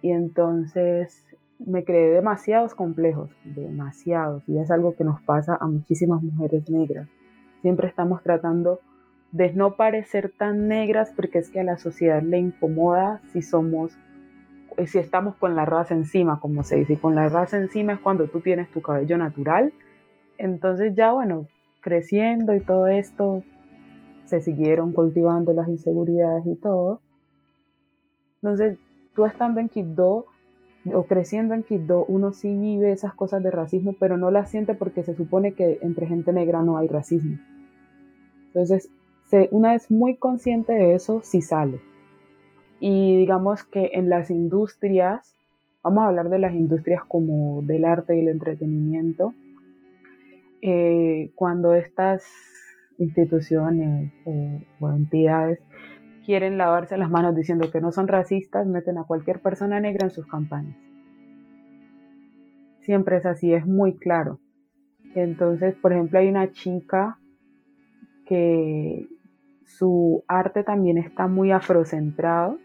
y 0.00 0.10
entonces 0.10 1.24
me 1.66 1.84
creé 1.84 2.10
demasiados 2.10 2.74
complejos, 2.74 3.30
demasiados, 3.44 4.42
y 4.48 4.58
es 4.58 4.70
algo 4.70 4.94
que 4.94 5.04
nos 5.04 5.20
pasa 5.22 5.56
a 5.60 5.66
muchísimas 5.66 6.22
mujeres 6.22 6.68
negras. 6.68 7.08
Siempre 7.60 7.88
estamos 7.88 8.22
tratando 8.22 8.80
de 9.32 9.52
no 9.52 9.76
parecer 9.76 10.32
tan 10.36 10.68
negras 10.68 11.12
porque 11.14 11.38
es 11.38 11.50
que 11.50 11.60
a 11.60 11.64
la 11.64 11.78
sociedad 11.78 12.22
le 12.22 12.38
incomoda 12.38 13.20
si 13.32 13.42
somos, 13.42 13.96
eh, 14.76 14.86
si 14.86 14.98
estamos 14.98 15.36
con 15.36 15.54
la 15.56 15.64
raza 15.64 15.94
encima, 15.94 16.40
como 16.40 16.62
se 16.62 16.76
dice, 16.76 16.94
y 16.94 16.96
con 16.96 17.14
la 17.14 17.28
raza 17.28 17.56
encima 17.56 17.94
es 17.94 18.00
cuando 18.00 18.26
tú 18.26 18.40
tienes 18.40 18.70
tu 18.70 18.82
cabello 18.82 19.16
natural. 19.16 19.72
Entonces 20.38 20.94
ya 20.94 21.12
bueno, 21.12 21.46
creciendo 21.80 22.54
y 22.54 22.60
todo 22.60 22.86
esto, 22.88 23.42
se 24.24 24.40
siguieron 24.40 24.92
cultivando 24.92 25.52
las 25.52 25.68
inseguridades 25.68 26.46
y 26.46 26.54
todo. 26.56 27.00
Entonces, 28.42 28.78
tú 29.14 29.26
estando 29.26 29.60
en 29.60 29.68
Quibdó, 29.68 30.26
o 30.92 31.04
creciendo 31.04 31.54
en 31.54 31.62
Quito, 31.62 32.04
uno 32.06 32.32
sí 32.32 32.56
vive 32.56 32.92
esas 32.92 33.14
cosas 33.14 33.42
de 33.42 33.50
racismo, 33.50 33.94
pero 33.98 34.16
no 34.16 34.30
las 34.30 34.50
siente 34.50 34.74
porque 34.74 35.02
se 35.02 35.14
supone 35.14 35.52
que 35.52 35.78
entre 35.82 36.06
gente 36.06 36.32
negra 36.32 36.62
no 36.62 36.76
hay 36.76 36.88
racismo. 36.88 37.38
Entonces, 38.46 38.90
una 39.50 39.72
vez 39.72 39.90
muy 39.90 40.16
consciente 40.16 40.72
de 40.72 40.94
eso, 40.94 41.20
sí 41.22 41.40
sale. 41.40 41.80
Y 42.80 43.16
digamos 43.16 43.64
que 43.64 43.92
en 43.94 44.08
las 44.08 44.30
industrias, 44.30 45.34
vamos 45.82 46.04
a 46.04 46.08
hablar 46.08 46.28
de 46.28 46.38
las 46.38 46.52
industrias 46.52 47.02
como 47.06 47.62
del 47.62 47.84
arte 47.84 48.16
y 48.16 48.20
el 48.20 48.28
entretenimiento, 48.28 49.34
eh, 50.60 51.30
cuando 51.34 51.74
estas 51.74 52.24
instituciones 52.98 54.12
o 54.26 54.90
entidades 54.90 55.60
quieren 56.24 56.58
lavarse 56.58 56.96
las 56.96 57.10
manos 57.10 57.34
diciendo 57.34 57.70
que 57.70 57.80
no 57.80 57.92
son 57.92 58.08
racistas, 58.08 58.66
meten 58.66 58.98
a 58.98 59.04
cualquier 59.04 59.40
persona 59.40 59.80
negra 59.80 60.06
en 60.06 60.10
sus 60.10 60.26
campañas. 60.26 60.76
siempre 62.80 63.16
es 63.16 63.26
así, 63.26 63.52
es 63.52 63.66
muy 63.66 63.96
claro. 63.96 64.40
Entonces, 65.14 65.74
por 65.76 65.92
ejemplo, 65.92 66.18
hay 66.18 66.28
una 66.28 66.50
chica 66.50 67.18
que 68.26 69.08
su 69.64 70.24
arte 70.26 70.64
también 70.64 70.98
está 70.98 71.26
muy 71.26 71.52
afrocentrado. 71.52 72.58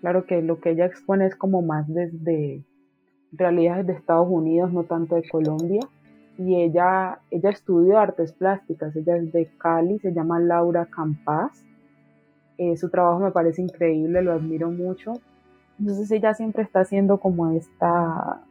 Claro 0.00 0.26
que 0.26 0.42
lo 0.42 0.60
que 0.60 0.70
ella 0.70 0.86
expone 0.86 1.26
es 1.26 1.36
como 1.36 1.62
más 1.62 1.86
desde 1.88 2.64
realidades 3.32 3.86
de 3.86 3.92
Estados 3.94 4.28
Unidos, 4.30 4.72
no 4.72 4.84
tanto 4.84 5.16
de 5.16 5.28
Colombia. 5.28 5.80
Y 6.38 6.56
ella, 6.56 7.20
ella 7.30 7.50
estudió 7.50 7.98
artes 7.98 8.32
plásticas, 8.32 8.96
ella 8.96 9.16
es 9.16 9.32
de 9.32 9.50
Cali, 9.58 9.98
se 9.98 10.12
llama 10.12 10.40
Laura 10.40 10.86
Campas. 10.86 11.64
Eh, 12.62 12.76
su 12.76 12.90
trabajo 12.90 13.18
me 13.18 13.32
parece 13.32 13.60
increíble, 13.60 14.22
lo 14.22 14.32
admiro 14.32 14.70
mucho. 14.70 15.14
Entonces 15.80 16.08
ella 16.12 16.32
siempre 16.32 16.62
está 16.62 16.80
haciendo 16.80 17.18
como 17.18 17.50
esta, 17.50 18.44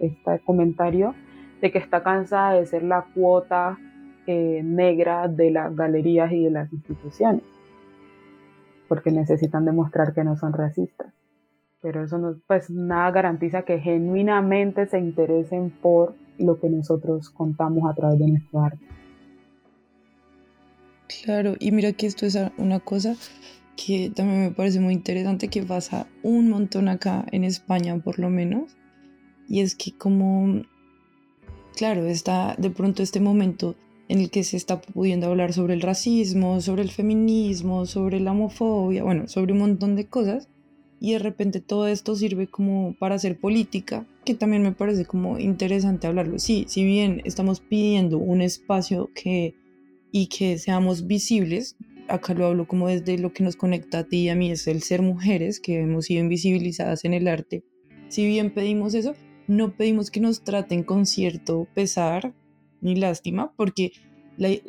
este 0.00 0.40
comentario 0.40 1.14
de 1.60 1.70
que 1.70 1.78
está 1.78 2.02
cansada 2.02 2.54
de 2.54 2.66
ser 2.66 2.82
la 2.82 3.06
cuota 3.14 3.78
eh, 4.26 4.60
negra 4.64 5.28
de 5.28 5.52
las 5.52 5.74
galerías 5.76 6.32
y 6.32 6.42
de 6.42 6.50
las 6.50 6.72
instituciones, 6.72 7.42
porque 8.88 9.12
necesitan 9.12 9.64
demostrar 9.64 10.14
que 10.14 10.24
no 10.24 10.36
son 10.36 10.52
racistas. 10.52 11.14
Pero 11.80 12.02
eso 12.02 12.18
no, 12.18 12.34
pues 12.48 12.68
nada 12.70 13.12
garantiza 13.12 13.62
que 13.62 13.78
genuinamente 13.78 14.86
se 14.86 14.98
interesen 14.98 15.70
por 15.70 16.16
lo 16.38 16.58
que 16.58 16.68
nosotros 16.68 17.30
contamos 17.30 17.88
a 17.88 17.94
través 17.94 18.18
de 18.18 18.26
nuestro 18.26 18.62
arte. 18.62 18.84
Claro, 21.08 21.56
y 21.58 21.72
mira 21.72 21.92
que 21.92 22.06
esto 22.06 22.26
es 22.26 22.38
una 22.58 22.80
cosa 22.80 23.16
que 23.76 24.10
también 24.10 24.42
me 24.42 24.50
parece 24.50 24.80
muy 24.80 24.92
interesante 24.92 25.48
que 25.48 25.62
pasa 25.62 26.06
un 26.22 26.50
montón 26.50 26.88
acá 26.88 27.24
en 27.32 27.44
España 27.44 27.96
por 27.98 28.18
lo 28.18 28.28
menos, 28.28 28.76
y 29.48 29.60
es 29.60 29.74
que 29.74 29.92
como, 29.92 30.62
claro, 31.76 32.06
está 32.06 32.56
de 32.58 32.70
pronto 32.70 33.02
este 33.02 33.20
momento 33.20 33.76
en 34.08 34.20
el 34.20 34.30
que 34.30 34.42
se 34.42 34.56
está 34.56 34.80
pudiendo 34.80 35.28
hablar 35.28 35.52
sobre 35.52 35.74
el 35.74 35.80
racismo, 35.80 36.60
sobre 36.60 36.82
el 36.82 36.90
feminismo, 36.90 37.86
sobre 37.86 38.20
la 38.20 38.32
homofobia, 38.32 39.04
bueno, 39.04 39.28
sobre 39.28 39.52
un 39.52 39.60
montón 39.60 39.96
de 39.96 40.06
cosas, 40.06 40.48
y 41.00 41.12
de 41.12 41.20
repente 41.20 41.60
todo 41.60 41.86
esto 41.86 42.16
sirve 42.16 42.48
como 42.48 42.94
para 42.98 43.14
hacer 43.14 43.38
política, 43.38 44.06
que 44.24 44.34
también 44.34 44.62
me 44.62 44.72
parece 44.72 45.04
como 45.04 45.38
interesante 45.38 46.06
hablarlo. 46.06 46.38
Sí, 46.38 46.64
si 46.68 46.84
bien 46.84 47.22
estamos 47.24 47.60
pidiendo 47.60 48.18
un 48.18 48.40
espacio 48.40 49.10
que 49.14 49.54
y 50.12 50.28
que 50.28 50.58
seamos 50.58 51.06
visibles, 51.06 51.76
acá 52.08 52.34
lo 52.34 52.46
hablo 52.46 52.66
como 52.66 52.88
desde 52.88 53.18
lo 53.18 53.32
que 53.32 53.44
nos 53.44 53.56
conecta 53.56 54.00
a 54.00 54.04
ti 54.04 54.24
y 54.24 54.28
a 54.28 54.34
mí, 54.34 54.50
es 54.50 54.66
el 54.66 54.82
ser 54.82 55.02
mujeres, 55.02 55.60
que 55.60 55.80
hemos 55.80 56.06
sido 56.06 56.22
invisibilizadas 56.22 57.04
en 57.04 57.14
el 57.14 57.28
arte. 57.28 57.64
Si 58.08 58.26
bien 58.26 58.52
pedimos 58.52 58.94
eso, 58.94 59.14
no 59.46 59.76
pedimos 59.76 60.10
que 60.10 60.20
nos 60.20 60.42
traten 60.42 60.82
con 60.82 61.06
cierto 61.06 61.66
pesar 61.74 62.34
ni 62.80 62.96
lástima, 62.96 63.52
porque 63.56 63.92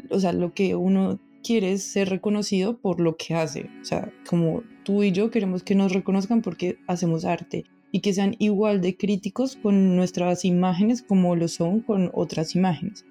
o 0.10 0.20
sea, 0.20 0.34
lo 0.34 0.54
que 0.54 0.76
uno 0.76 1.20
quiere 1.44 1.74
es 1.74 1.84
ser 1.84 2.10
reconocido 2.10 2.78
por 2.80 3.00
lo 3.00 3.16
que 3.18 3.36
hace. 3.36 3.70
O 3.82 3.86
sea, 3.86 4.12
como 4.28 4.64
tú 4.84 5.04
y 5.04 5.12
yo 5.12 5.32
queremos 5.32 5.64
que 5.64 5.76
nos 5.76 5.94
reconozcan 5.94 6.42
porque 6.42 6.80
hacemos 6.88 7.26
arte 7.26 7.66
y 7.92 8.02
que 8.02 8.14
sean 8.14 8.36
igual 8.40 8.82
de 8.82 8.98
críticos 8.98 9.56
con 9.56 9.96
nuestras 9.96 10.46
imágenes 10.46 11.02
como 11.02 11.36
lo 11.36 11.48
son 11.48 11.82
con 11.82 12.12
otras 12.14 12.56
imágenes. 12.56 13.06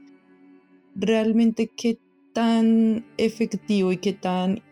Realmente, 0.94 1.70
¿qué 1.74 1.98
tan 2.32 3.06
efectivo 3.16 3.92
y 3.92 3.98
qué, 3.98 4.12
tan, 4.12 4.62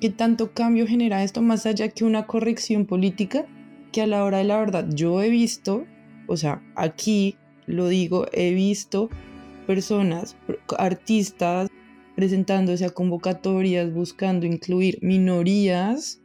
qué 0.00 0.10
tanto 0.10 0.52
cambio 0.52 0.86
genera 0.86 1.22
esto 1.22 1.42
más 1.42 1.66
allá 1.66 1.88
que 1.88 2.04
una 2.04 2.26
corrección 2.26 2.86
política 2.86 3.46
que 3.92 4.02
a 4.02 4.06
la 4.06 4.24
hora 4.24 4.38
de 4.38 4.44
la 4.44 4.58
verdad 4.58 4.88
yo 4.90 5.22
he 5.22 5.30
visto, 5.30 5.86
o 6.26 6.36
sea, 6.36 6.62
aquí 6.76 7.36
lo 7.66 7.88
digo, 7.88 8.26
he 8.32 8.52
visto 8.52 9.08
personas, 9.66 10.36
artistas 10.78 11.68
presentándose 12.16 12.84
a 12.84 12.90
convocatorias 12.90 13.92
buscando 13.92 14.46
incluir 14.46 14.98
minorías 15.00 16.20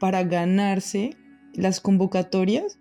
para 0.00 0.24
ganarse 0.24 1.10
las 1.54 1.80
convocatorias 1.80 2.78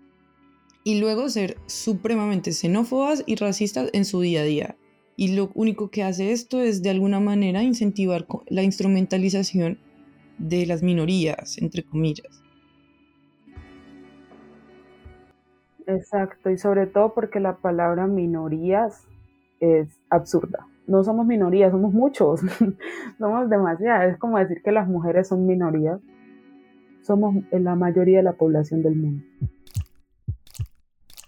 y 0.84 1.00
luego 1.00 1.30
ser 1.30 1.58
supremamente 1.68 2.52
xenófobas 2.52 3.24
y 3.26 3.36
racistas 3.36 3.90
en 3.94 4.06
su 4.06 4.22
día 4.22 4.42
a 4.42 4.46
día. 4.46 4.78
Y 5.18 5.36
lo 5.36 5.52
único 5.56 5.90
que 5.90 6.04
hace 6.04 6.32
esto 6.32 6.62
es 6.62 6.84
de 6.84 6.90
alguna 6.90 7.20
manera 7.20 7.64
incentivar 7.64 8.26
la 8.48 8.64
instrumentalización 8.64 9.78
de 10.38 10.66
las 10.66 10.84
minorías, 10.84 11.58
entre 11.58 11.84
comillas. 11.84 12.44
Exacto, 15.88 16.50
y 16.50 16.58
sobre 16.58 16.88
todo 16.88 17.14
porque 17.14 17.40
la 17.40 17.58
palabra 17.58 18.08
minorías 18.08 19.08
es 19.60 20.00
absurda. 20.10 20.68
No 20.88 21.04
somos 21.04 21.26
minorías, 21.26 21.72
somos 21.72 21.94
muchos, 21.94 22.42
somos 23.18 23.50
demasiadas. 23.50 24.14
Es 24.14 24.20
como 24.20 24.38
decir 24.38 24.62
que 24.64 24.72
las 24.72 24.88
mujeres 24.88 25.28
son 25.28 25.46
minorías. 25.46 26.00
Somos 27.02 27.36
la 27.52 27.76
mayoría 27.76 28.18
de 28.18 28.24
la 28.24 28.34
población 28.34 28.82
del 28.82 28.96
mundo. 28.96 29.24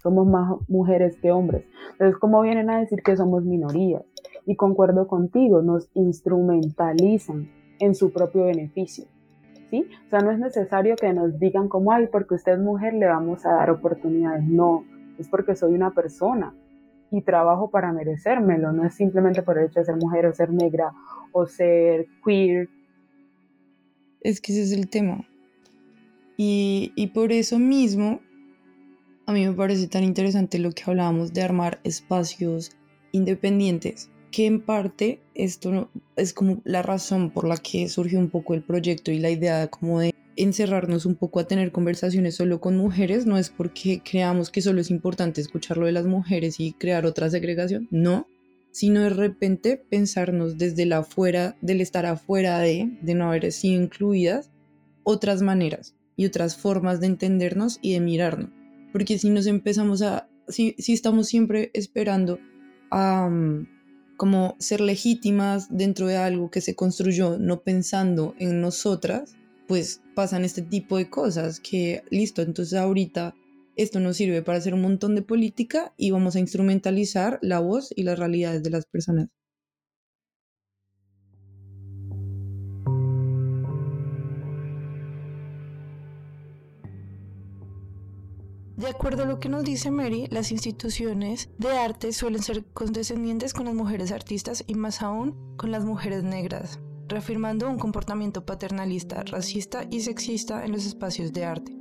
Somos 0.07 0.25
más 0.25 0.55
mujeres 0.69 1.17
que 1.17 1.31
hombres. 1.31 1.65
Entonces, 1.91 2.17
¿cómo 2.17 2.41
vienen 2.41 2.69
a 2.69 2.79
decir 2.79 3.03
que 3.03 3.17
somos 3.17 3.43
minorías? 3.43 4.03
Y 4.45 4.55
concuerdo 4.55 5.05
contigo, 5.05 5.61
nos 5.61 5.89
instrumentalizan 5.95 7.49
en 7.79 7.93
su 7.93 8.13
propio 8.13 8.45
beneficio. 8.45 9.03
¿Sí? 9.69 9.85
O 10.05 10.09
sea, 10.09 10.19
no 10.19 10.31
es 10.31 10.39
necesario 10.39 10.95
que 10.95 11.11
nos 11.11 11.37
digan 11.39 11.67
como, 11.67 11.91
ay, 11.91 12.07
porque 12.09 12.35
usted 12.35 12.53
es 12.53 12.59
mujer 12.59 12.93
le 12.93 13.07
vamos 13.07 13.45
a 13.45 13.51
dar 13.51 13.69
oportunidades. 13.69 14.45
No, 14.45 14.85
es 15.19 15.27
porque 15.27 15.57
soy 15.57 15.73
una 15.73 15.91
persona 15.91 16.55
y 17.11 17.21
trabajo 17.21 17.69
para 17.69 17.91
merecérmelo. 17.91 18.71
No 18.71 18.85
es 18.85 18.93
simplemente 18.95 19.41
por 19.41 19.57
el 19.57 19.65
hecho 19.65 19.81
de 19.81 19.87
ser 19.87 19.97
mujer 19.97 20.25
o 20.25 20.33
ser 20.33 20.51
negra 20.53 20.93
o 21.33 21.45
ser 21.47 22.07
queer. 22.23 22.69
Es 24.21 24.39
que 24.39 24.53
ese 24.53 24.63
es 24.63 24.71
el 24.71 24.87
tema. 24.87 25.27
Y, 26.37 26.93
y 26.95 27.07
por 27.07 27.33
eso 27.33 27.59
mismo 27.59 28.21
a 29.27 29.33
mí 29.33 29.45
me 29.45 29.53
parece 29.53 29.87
tan 29.87 30.05
interesante 30.05 30.57
lo 30.57 30.71
que 30.71 30.83
hablábamos 30.87 31.33
de 31.33 31.41
armar 31.41 31.81
espacios 31.83 32.71
independientes, 33.11 34.09
que 34.31 34.45
en 34.45 34.61
parte 34.61 35.19
esto 35.35 35.89
es 36.15 36.33
como 36.33 36.61
la 36.63 36.81
razón 36.81 37.31
por 37.31 37.45
la 37.45 37.57
que 37.57 37.89
surgió 37.89 38.19
un 38.19 38.29
poco 38.29 38.53
el 38.53 38.63
proyecto 38.63 39.11
y 39.11 39.19
la 39.19 39.29
idea 39.29 39.67
como 39.67 39.99
de 39.99 40.13
encerrarnos 40.37 41.05
un 41.05 41.15
poco 41.15 41.41
a 41.41 41.47
tener 41.47 41.73
conversaciones 41.73 42.35
solo 42.35 42.61
con 42.61 42.77
mujeres, 42.77 43.25
no 43.25 43.37
es 43.37 43.49
porque 43.49 44.01
creamos 44.01 44.49
que 44.49 44.61
solo 44.61 44.79
es 44.79 44.89
importante 44.89 45.41
escuchar 45.41 45.75
lo 45.75 45.87
de 45.87 45.91
las 45.91 46.05
mujeres 46.05 46.61
y 46.61 46.71
crear 46.71 47.05
otra 47.05 47.29
segregación, 47.29 47.89
no, 47.91 48.27
sino 48.71 49.01
de 49.01 49.09
repente 49.09 49.75
pensarnos 49.75 50.57
desde 50.57 50.85
la 50.85 50.99
afuera, 50.99 51.57
del 51.61 51.81
estar 51.81 52.05
afuera 52.05 52.59
de, 52.59 52.97
de 53.01 53.13
no 53.13 53.27
haber 53.27 53.51
sido 53.51 53.81
incluidas, 53.81 54.51
otras 55.03 55.41
maneras 55.41 55.95
y 56.15 56.25
otras 56.25 56.55
formas 56.55 57.01
de 57.01 57.07
entendernos 57.07 57.79
y 57.81 57.91
de 57.91 57.99
mirarnos 57.99 58.56
porque 58.97 59.19
si 59.19 59.29
nos 59.29 59.45
empezamos 59.45 60.01
a, 60.01 60.27
si, 60.47 60.73
estamos 60.87 61.27
siempre 61.27 61.69
esperando 61.75 62.39
a 62.89 63.29
mm, 63.29 63.67
como 64.17 64.55
ser 64.57 64.81
legítimas 64.81 65.67
dentro 65.69 66.07
de 66.07 66.17
algo 66.17 66.49
que 66.49 66.61
se 66.61 66.73
construyó 66.73 67.37
no 67.37 67.61
pensando 67.61 68.33
en 68.39 68.59
nosotras, 68.59 69.35
pues 69.67 70.01
pasan 70.15 70.45
este 70.45 70.63
tipo 70.63 70.97
de 70.97 71.11
cosas 71.11 71.59
que, 71.59 72.01
listo, 72.09 72.41
entonces 72.41 72.73
ahorita 72.73 73.35
esto 73.75 73.99
nos 73.99 74.17
sirve 74.17 74.41
para 74.41 74.57
hacer 74.57 74.73
un 74.73 74.81
montón 74.81 75.13
de 75.13 75.21
política 75.21 75.93
y 75.95 76.09
vamos 76.09 76.35
a 76.35 76.39
instrumentalizar 76.39 77.37
la 77.43 77.59
voz 77.59 77.93
y 77.95 78.01
las 78.01 78.17
realidades 78.17 78.63
de 78.63 78.71
las 78.71 78.87
personas. 78.87 79.27
De 88.77 88.87
acuerdo 88.87 89.23
a 89.23 89.25
lo 89.25 89.39
que 89.39 89.49
nos 89.49 89.63
dice 89.63 89.89
Mary, 89.89 90.27
las 90.29 90.51
instituciones 90.51 91.49
de 91.57 91.69
arte 91.69 92.13
suelen 92.13 92.43
ser 92.43 92.63
condescendientes 92.63 93.55
con 93.55 93.65
las 93.65 93.73
mujeres 93.73 94.11
artistas 94.11 94.63
y 94.67 94.75
más 94.75 95.01
aún 95.01 95.55
con 95.57 95.71
las 95.71 95.83
mujeres 95.83 96.23
negras, 96.23 96.79
reafirmando 97.07 97.67
un 97.67 97.79
comportamiento 97.79 98.45
paternalista, 98.45 99.23
racista 99.23 99.87
y 99.89 100.01
sexista 100.01 100.63
en 100.63 100.73
los 100.73 100.85
espacios 100.85 101.33
de 101.33 101.45
arte. 101.45 101.75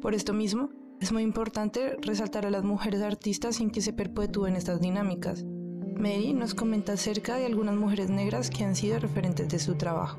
Por 0.00 0.14
esto 0.14 0.32
mismo, 0.32 0.70
es 1.02 1.12
muy 1.12 1.22
importante 1.22 1.98
resaltar 2.00 2.46
a 2.46 2.50
las 2.50 2.64
mujeres 2.64 3.02
artistas 3.02 3.56
sin 3.56 3.70
que 3.70 3.82
se 3.82 3.92
perpetúen 3.92 4.56
estas 4.56 4.80
dinámicas. 4.80 5.44
Mary 5.44 6.32
nos 6.32 6.54
comenta 6.54 6.94
acerca 6.94 7.36
de 7.36 7.44
algunas 7.44 7.74
mujeres 7.74 8.08
negras 8.08 8.48
que 8.48 8.64
han 8.64 8.74
sido 8.74 8.98
referentes 8.98 9.50
de 9.50 9.58
su 9.58 9.74
trabajo. 9.74 10.18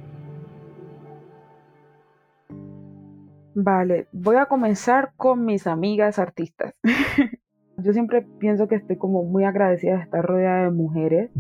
Vale, 3.56 4.08
voy 4.12 4.38
a 4.38 4.48
comenzar 4.48 5.12
con 5.16 5.46
mis 5.46 5.68
amigas 5.68 6.18
artistas. 6.18 6.74
Yo 7.78 7.94
siempre 7.94 8.26
pienso 8.40 8.68
que 8.68 8.76
estoy 8.76 8.98
como 8.98 9.24
muy 9.24 9.44
agradecida 9.44 9.98
de 9.98 10.04
estar 10.04 10.26
rodeada 10.26 10.64
de 10.64 10.72
mujeres 10.72 11.32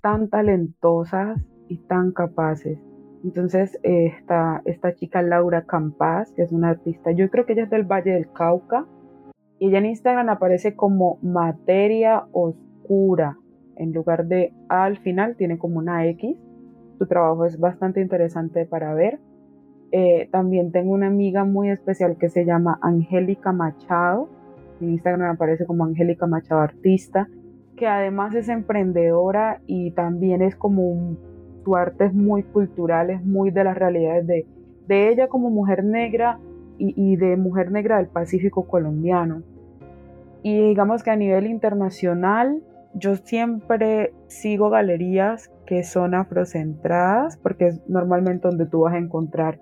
tan 0.00 0.28
talentosas 0.28 1.40
y 1.68 1.78
tan 1.78 2.12
capaces. 2.12 2.78
Entonces, 3.24 3.78
esta, 3.82 4.62
esta 4.64 4.94
chica 4.94 5.20
Laura 5.20 5.62
Campas, 5.62 6.30
que 6.32 6.42
es 6.42 6.52
una 6.52 6.70
artista, 6.70 7.10
yo 7.10 7.28
creo 7.28 7.44
que 7.44 7.54
ella 7.54 7.64
es 7.64 7.70
del 7.70 7.82
Valle 7.82 8.12
del 8.12 8.30
Cauca, 8.32 8.86
Y 9.58 9.68
ella 9.68 9.78
en 9.78 9.86
Instagram 9.86 10.28
aparece 10.28 10.76
como 10.76 11.18
materia 11.22 12.26
oscura. 12.32 13.36
En 13.74 13.92
lugar 13.92 14.26
de 14.26 14.52
A 14.68 14.84
al 14.84 14.98
final 14.98 15.34
tiene 15.36 15.58
como 15.58 15.78
una 15.78 16.06
X. 16.06 16.36
Su 16.98 17.06
trabajo 17.06 17.44
es 17.44 17.58
bastante 17.58 18.00
interesante 18.00 18.64
para 18.64 18.94
ver. 18.94 19.18
Eh, 19.92 20.28
también 20.32 20.72
tengo 20.72 20.92
una 20.92 21.06
amiga 21.06 21.44
muy 21.44 21.70
especial 21.70 22.16
que 22.18 22.28
se 22.28 22.44
llama 22.44 22.78
Angélica 22.82 23.52
Machado. 23.52 24.28
En 24.80 24.90
Instagram 24.90 25.30
aparece 25.30 25.64
como 25.64 25.84
Angélica 25.84 26.26
Machado 26.26 26.60
Artista, 26.60 27.28
que 27.76 27.86
además 27.86 28.34
es 28.34 28.48
emprendedora 28.48 29.60
y 29.66 29.92
también 29.92 30.42
es 30.42 30.56
como 30.56 30.88
un, 30.88 31.18
su 31.64 31.76
arte 31.76 32.06
es 32.06 32.14
muy 32.14 32.42
cultural, 32.42 33.10
es 33.10 33.24
muy 33.24 33.50
de 33.50 33.64
las 33.64 33.76
realidades 33.76 34.26
de, 34.26 34.46
de 34.86 35.08
ella 35.08 35.28
como 35.28 35.50
mujer 35.50 35.84
negra 35.84 36.38
y, 36.78 36.94
y 36.96 37.16
de 37.16 37.36
mujer 37.36 37.70
negra 37.70 37.98
del 37.98 38.08
Pacífico 38.08 38.66
colombiano. 38.66 39.42
Y 40.42 40.68
digamos 40.68 41.02
que 41.02 41.10
a 41.10 41.16
nivel 41.16 41.46
internacional, 41.46 42.62
yo 42.94 43.16
siempre 43.16 44.12
sigo 44.28 44.70
galerías 44.70 45.50
que 45.66 45.82
son 45.82 46.14
afrocentradas, 46.14 47.36
porque 47.38 47.66
es 47.68 47.88
normalmente 47.88 48.46
donde 48.48 48.66
tú 48.66 48.80
vas 48.80 48.94
a 48.94 48.98
encontrar 48.98 49.58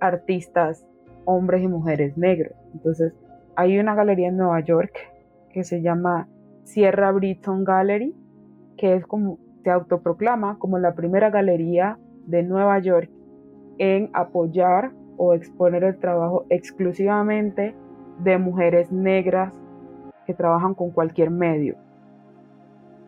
artistas, 0.00 0.86
hombres 1.24 1.62
y 1.62 1.68
mujeres 1.68 2.16
negros. 2.16 2.52
Entonces, 2.72 3.12
hay 3.56 3.78
una 3.78 3.94
galería 3.94 4.28
en 4.28 4.36
Nueva 4.36 4.60
York 4.60 4.92
que 5.52 5.64
se 5.64 5.82
llama 5.82 6.28
Sierra 6.64 7.12
Britton 7.12 7.64
Gallery, 7.64 8.14
que 8.76 8.94
es 8.94 9.06
como 9.06 9.38
se 9.62 9.70
autoproclama 9.70 10.58
como 10.58 10.78
la 10.78 10.94
primera 10.94 11.30
galería 11.30 11.98
de 12.26 12.42
Nueva 12.42 12.78
York 12.78 13.10
en 13.78 14.10
apoyar 14.12 14.92
o 15.16 15.34
exponer 15.34 15.84
el 15.84 15.98
trabajo 15.98 16.46
exclusivamente 16.48 17.74
de 18.22 18.38
mujeres 18.38 18.90
negras 18.90 19.52
que 20.26 20.34
trabajan 20.34 20.74
con 20.74 20.90
cualquier 20.90 21.30
medio. 21.30 21.76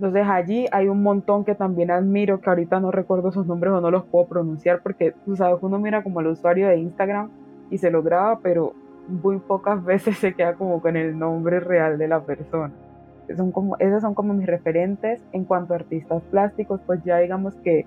Entonces 0.02 0.26
allí 0.28 0.66
hay 0.72 0.88
un 0.88 1.00
montón 1.00 1.44
que 1.44 1.54
también 1.54 1.92
admiro, 1.92 2.40
que 2.40 2.50
ahorita 2.50 2.80
no 2.80 2.90
recuerdo 2.90 3.30
sus 3.30 3.46
nombres 3.46 3.72
o 3.72 3.80
no 3.80 3.88
los 3.88 4.02
puedo 4.02 4.26
pronunciar 4.26 4.82
porque 4.82 5.14
tú 5.24 5.36
sabes, 5.36 5.62
uno 5.62 5.78
mira 5.78 6.02
como 6.02 6.20
el 6.20 6.26
usuario 6.26 6.66
de 6.66 6.78
Instagram 6.78 7.30
y 7.70 7.78
se 7.78 7.88
lo 7.92 8.02
graba, 8.02 8.40
pero 8.42 8.72
muy 9.06 9.38
pocas 9.38 9.84
veces 9.84 10.18
se 10.18 10.34
queda 10.34 10.54
como 10.54 10.82
con 10.82 10.96
el 10.96 11.16
nombre 11.16 11.60
real 11.60 11.98
de 11.98 12.08
la 12.08 12.20
persona. 12.20 12.72
Son 13.36 13.52
como, 13.52 13.76
esos 13.78 14.02
son 14.02 14.14
como 14.14 14.34
mis 14.34 14.48
referentes 14.48 15.22
en 15.30 15.44
cuanto 15.44 15.72
a 15.72 15.76
artistas 15.76 16.20
plásticos, 16.32 16.80
pues 16.84 17.00
ya 17.04 17.18
digamos 17.18 17.54
que 17.60 17.86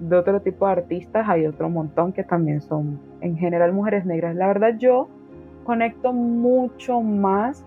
de 0.00 0.16
otro 0.16 0.42
tipo 0.42 0.66
de 0.66 0.72
artistas 0.72 1.26
hay 1.30 1.46
otro 1.46 1.70
montón 1.70 2.12
que 2.12 2.24
también 2.24 2.60
son 2.60 3.00
en 3.22 3.38
general 3.38 3.72
mujeres 3.72 4.04
negras. 4.04 4.36
La 4.36 4.48
verdad 4.48 4.76
yo 4.76 5.08
conecto 5.64 6.12
mucho 6.12 7.00
más 7.00 7.64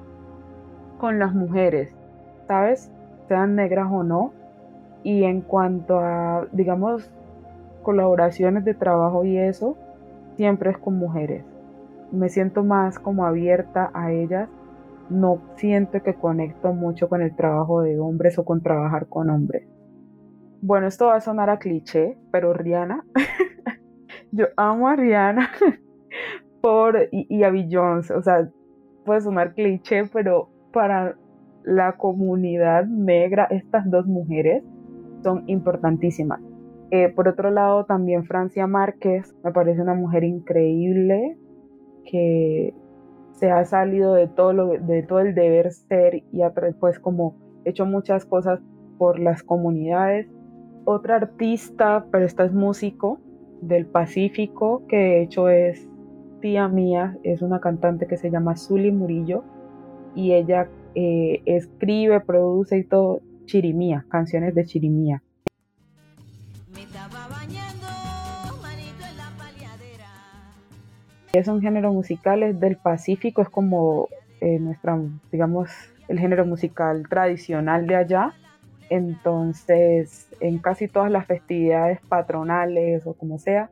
con 0.99 1.17
las 1.17 1.33
mujeres, 1.33 1.95
¿sabes? 2.47 2.91
Sean 3.27 3.55
negras 3.55 3.87
o 3.91 4.03
no. 4.03 4.33
Y 5.03 5.23
en 5.23 5.41
cuanto 5.41 5.99
a, 5.99 6.47
digamos, 6.51 7.11
colaboraciones 7.83 8.65
de 8.65 8.73
trabajo 8.73 9.23
y 9.23 9.37
eso, 9.37 9.77
siempre 10.35 10.71
es 10.71 10.77
con 10.77 10.97
mujeres. 10.97 11.45
Me 12.11 12.29
siento 12.29 12.63
más 12.63 12.99
como 12.99 13.25
abierta 13.25 13.91
a 13.93 14.11
ellas. 14.11 14.49
No 15.09 15.39
siento 15.55 16.01
que 16.03 16.13
conecto 16.13 16.73
mucho 16.73 17.07
con 17.07 17.21
el 17.21 17.35
trabajo 17.35 17.81
de 17.81 17.99
hombres 17.99 18.37
o 18.37 18.45
con 18.45 18.61
trabajar 18.61 19.07
con 19.07 19.29
hombres. 19.29 19.67
Bueno, 20.61 20.87
esto 20.87 21.07
va 21.07 21.15
a 21.15 21.21
sonar 21.21 21.49
a 21.49 21.59
cliché, 21.59 22.17
pero 22.31 22.53
Rihanna, 22.53 23.05
yo 24.31 24.47
amo 24.57 24.87
a 24.87 24.95
Rihanna 24.95 25.49
por, 26.61 26.97
y, 27.11 27.27
y 27.29 27.43
a 27.43 27.51
Beyoncé, 27.51 28.15
o 28.15 28.21
sea, 28.21 28.49
puede 29.05 29.21
sonar 29.21 29.53
cliché, 29.53 30.09
pero 30.11 30.49
para 30.73 31.15
la 31.67 31.97
comunidad 31.97 32.86
negra, 32.86 33.45
estas 33.51 33.89
dos 33.91 34.08
mujeres 34.08 34.63
son 35.21 35.43
importantísimas. 35.47 36.39
Eh, 36.91 37.10
por 37.10 37.27
otro 37.27 37.51
lado, 37.51 37.86
también 37.86 38.25
Francia 38.25 38.65
Márquez 38.65 39.36
me 39.43 39.51
parece 39.51 39.82
una 39.82 39.93
mujer 39.93 40.23
increíble 40.23 41.38
que 42.06 42.73
se 43.34 43.51
ha 43.51 43.65
salido 43.65 44.13
de 44.13 44.27
todo, 44.27 44.53
lo, 44.53 44.67
de 44.69 45.03
todo 45.03 45.19
el 45.19 45.36
deber 45.36 45.71
ser 45.71 46.23
y 46.32 46.41
ha 46.41 46.53
pues 46.80 46.99
como 46.99 47.36
hecho 47.65 47.86
muchas 47.86 48.25
cosas 48.25 48.62
por 48.97 49.19
las 49.19 49.43
comunidades 49.43 50.27
otra 50.89 51.17
artista, 51.17 52.06
pero 52.12 52.25
esta 52.25 52.45
es 52.45 52.53
músico 52.53 53.19
del 53.62 53.88
Pacífico, 53.88 54.84
que 54.88 54.95
de 54.95 55.23
hecho 55.23 55.49
es 55.49 55.86
tía 56.39 56.69
mía, 56.69 57.17
es 57.23 57.41
una 57.41 57.60
cantante 57.60 58.08
que 58.08 58.15
se 58.15 58.32
llama 58.32 58.56
Zully 58.56 58.93
Murillo 58.93 59.43
y 60.15 60.32
ella 60.32 60.69
eh, 60.95 61.41
escribe, 61.45 62.19
produce 62.21 62.78
y 62.78 62.84
todo 62.84 63.21
chirimía, 63.45 64.06
canciones 64.10 64.56
de 64.56 64.65
chirimía. 64.65 65.23
Es 71.34 71.47
un 71.47 71.62
género 71.62 71.93
musical, 71.93 72.43
es 72.43 72.60
del 72.60 72.78
Pacífico, 72.78 73.41
es 73.41 73.50
como 73.50 74.08
eh, 74.41 74.60
nuestra, 74.60 75.00
digamos, 75.32 75.69
el 76.08 76.19
género 76.19 76.45
musical 76.45 77.04
tradicional 77.10 77.86
de 77.86 77.95
allá 77.95 78.34
entonces, 78.89 80.30
en 80.39 80.60
casi 80.60 80.88
todas 80.88 81.12
las 81.12 81.26
festividades 81.26 82.00
patronales 82.08 83.06
o 83.06 83.13
como 83.13 83.38
sea, 83.38 83.69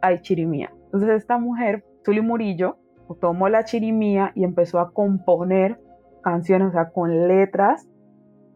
hay 0.00 0.20
chirimía. 0.20 0.72
Entonces, 0.86 1.10
esta 1.10 1.38
mujer, 1.38 1.84
Zuli 2.04 2.20
Murillo, 2.20 2.78
tomó 3.20 3.48
la 3.48 3.64
chirimía 3.64 4.32
y 4.34 4.44
empezó 4.44 4.80
a 4.80 4.92
componer 4.92 5.78
canciones, 6.24 6.68
o 6.68 6.72
sea, 6.72 6.90
con 6.90 7.28
letras 7.28 7.86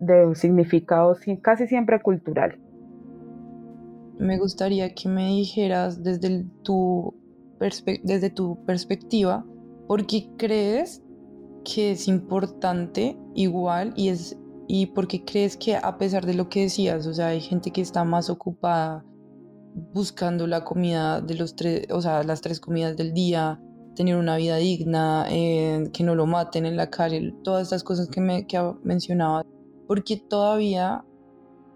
de 0.01 0.27
un 0.27 0.35
significado 0.35 1.17
casi 1.43 1.67
siempre 1.69 2.01
cultural. 2.03 2.59
Me 4.19 4.39
gustaría 4.39 4.95
que 4.95 5.09
me 5.09 5.29
dijeras 5.29 6.03
desde 6.03 6.45
tu, 6.63 7.15
desde 8.03 8.31
tu 8.31 8.65
perspectiva, 8.65 9.45
¿por 9.87 10.07
qué 10.07 10.29
crees 10.37 11.05
que 11.65 11.93
es 11.93 12.09
importante 12.09 13.17
igual 13.35 13.93
y 13.95 14.09
es 14.09 14.37
¿Y 14.71 14.87
por 14.87 15.09
qué 15.09 15.25
crees 15.25 15.57
que 15.57 15.77
a 15.77 15.97
pesar 15.97 16.27
de 16.27 16.35
lo 16.35 16.51
que 16.51 16.61
decías, 16.61 17.07
o 17.07 17.15
sea, 17.15 17.29
hay 17.29 17.41
gente 17.41 17.71
que 17.71 17.81
está 17.81 18.05
más 18.05 18.29
ocupada 18.29 19.03
buscando 19.95 20.47
la 20.47 20.63
comida 20.63 21.23
de 21.23 21.37
los 21.37 21.57
tres, 21.57 21.87
o 21.91 22.03
sea, 22.03 22.23
las 22.23 22.43
tres 22.43 22.61
comidas 22.61 22.95
del 22.95 23.15
día, 23.15 23.59
tener 23.99 24.17
una 24.17 24.37
vida 24.37 24.57
digna, 24.57 25.27
eh, 25.29 25.91
que 25.93 26.05
no 26.05 26.15
lo 26.15 26.25
maten 26.25 26.67
en 26.67 26.77
la 26.77 26.89
calle, 26.89 27.35
todas 27.43 27.65
estas 27.65 27.83
cosas 27.83 28.09
que, 28.09 28.21
me, 28.21 28.47
que 28.47 28.59
mencionaba, 28.85 29.45
porque 29.89 30.17
todavía 30.17 31.05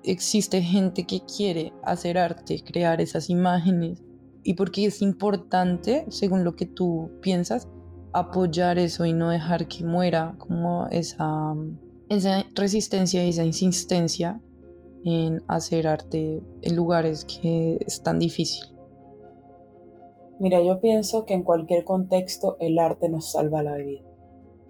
existe 0.05 0.63
gente 0.63 1.05
que 1.05 1.21
quiere 1.21 1.73
hacer 1.83 2.19
arte, 2.19 2.63
crear 2.65 3.01
esas 3.01 3.29
imágenes, 3.29 4.05
y 4.45 4.55
porque 4.55 4.87
es 4.87 5.03
importante, 5.03 6.07
según 6.11 6.45
lo 6.45 6.55
que 6.55 6.67
tú 6.67 7.11
piensas, 7.21 7.69
apoyar 8.13 8.79
eso 8.79 9.05
y 9.05 9.13
no 9.13 9.31
dejar 9.31 9.67
que 9.67 9.85
muera 9.85 10.37
como 10.39 10.87
esa 10.93 11.55
esa 12.09 12.45
resistencia 12.55 13.25
y 13.25 13.31
esa 13.31 13.45
insistencia 13.45 14.41
en 15.05 15.43
hacer 15.49 15.89
arte 15.89 16.43
en 16.61 16.77
lugares 16.77 17.25
que 17.25 17.79
es 17.85 18.03
tan 18.03 18.19
difícil? 18.19 18.72
Mira, 20.39 20.61
yo 20.61 20.81
pienso 20.81 21.25
que 21.25 21.35
en 21.35 21.43
cualquier 21.43 21.85
contexto 21.85 22.57
el 22.61 22.79
arte 22.79 23.09
nos 23.09 23.33
salva 23.33 23.63
la 23.63 23.77
vida. 23.77 24.01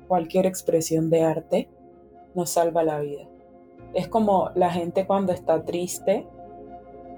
Cualquier 0.09 0.47
expresión 0.47 1.09
de 1.11 1.23
arte 1.23 1.69
nos 2.35 2.51
salva 2.51 2.83
la 2.83 3.01
vida. 3.01 3.29
Es 3.95 4.09
como 4.09 4.51
la 4.55 4.71
gente 4.71 5.07
cuando 5.07 5.33
está 5.33 5.65
triste 5.65 6.27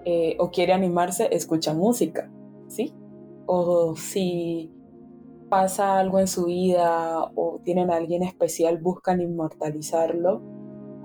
eh, 0.04 0.36
o 0.38 0.50
quiere 0.50 0.72
animarse, 0.72 1.28
escucha 1.32 1.72
música, 1.72 2.30
¿sí? 2.68 2.92
O 3.46 3.96
si 3.96 4.70
pasa 5.48 5.98
algo 5.98 6.18
en 6.18 6.26
su 6.26 6.46
vida 6.46 7.30
o 7.34 7.60
tienen 7.64 7.90
a 7.90 7.96
alguien 7.96 8.22
especial, 8.22 8.78
buscan 8.78 9.20
inmortalizarlo 9.20 10.40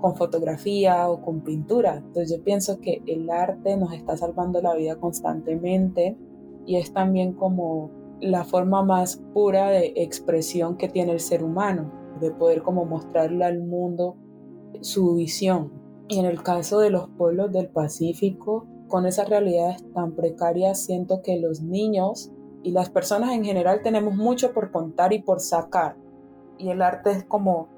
con 0.00 0.16
fotografía 0.16 1.08
o 1.08 1.22
con 1.22 1.40
pintura. 1.42 1.96
Entonces 1.96 2.36
yo 2.36 2.42
pienso 2.42 2.80
que 2.80 3.02
el 3.06 3.30
arte 3.30 3.76
nos 3.76 3.92
está 3.92 4.16
salvando 4.16 4.60
la 4.60 4.74
vida 4.74 4.96
constantemente 4.96 6.16
y 6.66 6.76
es 6.76 6.92
también 6.92 7.32
como 7.32 7.90
la 8.20 8.44
forma 8.44 8.82
más 8.82 9.22
pura 9.32 9.70
de 9.70 9.92
expresión 9.96 10.76
que 10.76 10.88
tiene 10.88 11.12
el 11.12 11.20
ser 11.20 11.42
humano, 11.42 11.92
de 12.20 12.30
poder 12.30 12.62
como 12.62 12.84
mostrarle 12.84 13.44
al 13.44 13.60
mundo 13.60 14.16
su 14.80 15.14
visión. 15.14 15.72
Y 16.08 16.18
en 16.18 16.26
el 16.26 16.42
caso 16.42 16.80
de 16.80 16.90
los 16.90 17.08
pueblos 17.08 17.52
del 17.52 17.68
Pacífico, 17.68 18.66
con 18.88 19.06
esas 19.06 19.28
realidades 19.28 19.84
tan 19.94 20.12
precarias, 20.14 20.84
siento 20.84 21.22
que 21.22 21.38
los 21.38 21.62
niños 21.62 22.32
y 22.62 22.72
las 22.72 22.90
personas 22.90 23.32
en 23.32 23.44
general 23.44 23.80
tenemos 23.82 24.14
mucho 24.14 24.52
por 24.52 24.70
contar 24.70 25.12
y 25.12 25.22
por 25.22 25.40
sacar. 25.40 25.96
Y 26.58 26.68
el 26.68 26.82
arte 26.82 27.12
es 27.12 27.24
como, 27.24 27.68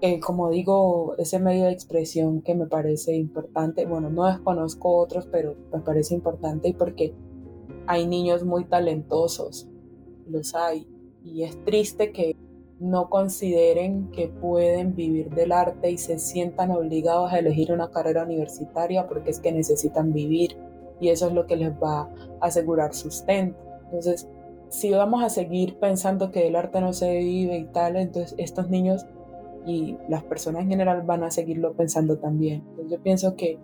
eh, 0.00 0.20
como 0.20 0.50
digo, 0.50 1.16
ese 1.18 1.40
medio 1.40 1.64
de 1.64 1.72
expresión 1.72 2.42
que 2.42 2.54
me 2.54 2.66
parece 2.66 3.16
importante. 3.16 3.86
Bueno, 3.86 4.10
no 4.10 4.26
desconozco 4.26 4.96
otros, 4.96 5.26
pero 5.32 5.56
me 5.72 5.80
parece 5.80 6.14
importante 6.14 6.68
y 6.68 6.74
porque 6.74 7.14
hay 7.88 8.06
niños 8.06 8.44
muy 8.44 8.66
talentosos, 8.66 9.66
los 10.28 10.54
hay. 10.54 10.86
Y 11.24 11.42
es 11.42 11.64
triste 11.64 12.12
que 12.12 12.36
no 12.78 13.08
consideren 13.08 14.10
que 14.10 14.28
pueden 14.28 14.94
vivir 14.94 15.30
del 15.30 15.52
arte 15.52 15.90
y 15.90 15.96
se 15.96 16.18
sientan 16.18 16.70
obligados 16.70 17.32
a 17.32 17.38
elegir 17.38 17.72
una 17.72 17.90
carrera 17.90 18.24
universitaria 18.24 19.08
porque 19.08 19.30
es 19.30 19.40
que 19.40 19.52
necesitan 19.52 20.12
vivir 20.12 20.56
y 21.00 21.08
eso 21.08 21.28
es 21.28 21.32
lo 21.32 21.46
que 21.46 21.56
les 21.56 21.72
va 21.72 22.02
a 22.02 22.10
asegurar 22.42 22.92
sustento. 22.92 23.58
Entonces, 23.84 24.28
si 24.68 24.90
vamos 24.90 25.24
a 25.24 25.30
seguir 25.30 25.78
pensando 25.78 26.30
que 26.30 26.46
el 26.46 26.56
arte 26.56 26.82
no 26.82 26.92
se 26.92 27.16
vive 27.16 27.56
y 27.56 27.64
tal, 27.64 27.96
entonces 27.96 28.34
estos 28.36 28.68
niños 28.68 29.06
y 29.66 29.96
las 30.10 30.24
personas 30.24 30.62
en 30.64 30.68
general 30.68 31.02
van 31.02 31.24
a 31.24 31.30
seguirlo 31.30 31.72
pensando 31.72 32.18
también. 32.18 32.64
Yo 32.90 33.00
pienso 33.02 33.34
que 33.34 33.58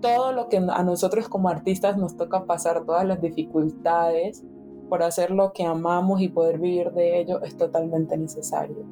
todo 0.00 0.32
lo 0.32 0.48
que 0.48 0.56
a 0.56 0.82
nosotros 0.82 1.28
como 1.28 1.48
artistas 1.48 1.96
nos 1.96 2.16
toca 2.16 2.44
pasar, 2.44 2.84
todas 2.84 3.04
las 3.04 3.20
dificultades 3.20 4.44
por 4.88 5.02
hacer 5.02 5.30
lo 5.30 5.52
que 5.52 5.64
amamos 5.64 6.20
y 6.20 6.28
poder 6.28 6.58
vivir 6.58 6.92
de 6.92 7.20
ello 7.20 7.42
es 7.42 7.56
totalmente 7.56 8.16
necesario. 8.16 8.86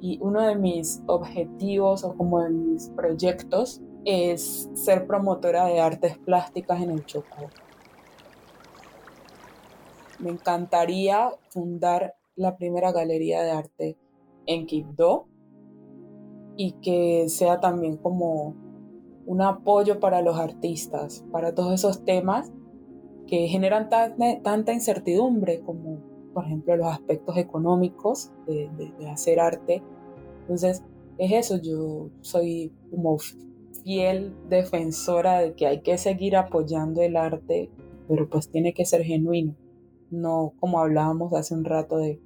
Y 0.00 0.18
uno 0.20 0.42
de 0.42 0.56
mis 0.56 1.02
objetivos 1.06 2.04
o 2.04 2.14
como 2.16 2.40
de 2.42 2.50
mis 2.50 2.88
proyectos 2.90 3.80
es 4.04 4.68
ser 4.74 5.06
promotora 5.06 5.66
de 5.66 5.80
artes 5.80 6.18
plásticas 6.18 6.80
en 6.82 6.90
el 6.90 7.06
Chocó. 7.06 7.48
Me 10.18 10.30
encantaría 10.30 11.30
fundar 11.48 12.14
la 12.36 12.56
primera 12.56 12.92
galería 12.92 13.42
de 13.42 13.50
arte 13.50 13.98
en 14.46 14.66
Quibdó 14.66 15.26
y 16.56 16.72
que 16.80 17.28
sea 17.28 17.60
también 17.60 17.96
como 17.96 18.54
un 19.26 19.40
apoyo 19.40 20.00
para 20.00 20.22
los 20.22 20.38
artistas, 20.38 21.24
para 21.30 21.54
todos 21.54 21.74
esos 21.74 22.04
temas 22.04 22.52
que 23.26 23.46
generan 23.48 23.88
tanta 23.88 24.72
incertidumbre 24.72 25.60
como, 25.60 26.00
por 26.34 26.44
ejemplo, 26.44 26.76
los 26.76 26.88
aspectos 26.88 27.36
económicos 27.36 28.32
de, 28.46 28.68
hacer 29.10 29.40
arte. 29.40 29.82
Entonces, 30.40 30.82
es 31.18 31.32
eso, 31.32 31.56
yo 31.62 32.10
soy 32.20 32.72
como 32.90 33.16
fiel 33.84 34.34
defensora 34.48 35.40
de 35.40 35.54
que 35.54 35.66
hay 35.66 35.80
que 35.82 35.98
seguir 35.98 36.36
apoyando 36.36 37.00
el 37.00 37.16
arte, 37.16 37.70
pero 38.08 38.28
pues 38.28 38.50
tiene 38.50 38.74
que 38.74 38.84
ser 38.84 39.02
genuino, 39.02 39.56
no 40.10 40.52
como 40.60 40.80
hablábamos 40.80 41.32
hace 41.32 41.54
un 41.54 41.64
rato 41.64 41.96
de 41.98 42.20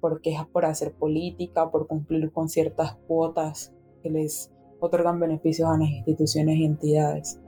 porque 0.00 0.32
es 0.32 0.44
por 0.46 0.64
hacer 0.64 0.92
política, 0.92 1.70
por 1.70 1.86
cumplir 1.86 2.32
con 2.32 2.48
ciertas 2.48 2.94
cuotas 3.06 3.74
que 4.02 4.10
les 4.10 4.52
otorgan 4.80 5.20
beneficios 5.20 5.68
a 5.68 5.78
las 5.78 5.88
instituciones 5.88 6.56
y 6.58 6.64
entidades. 6.64 7.40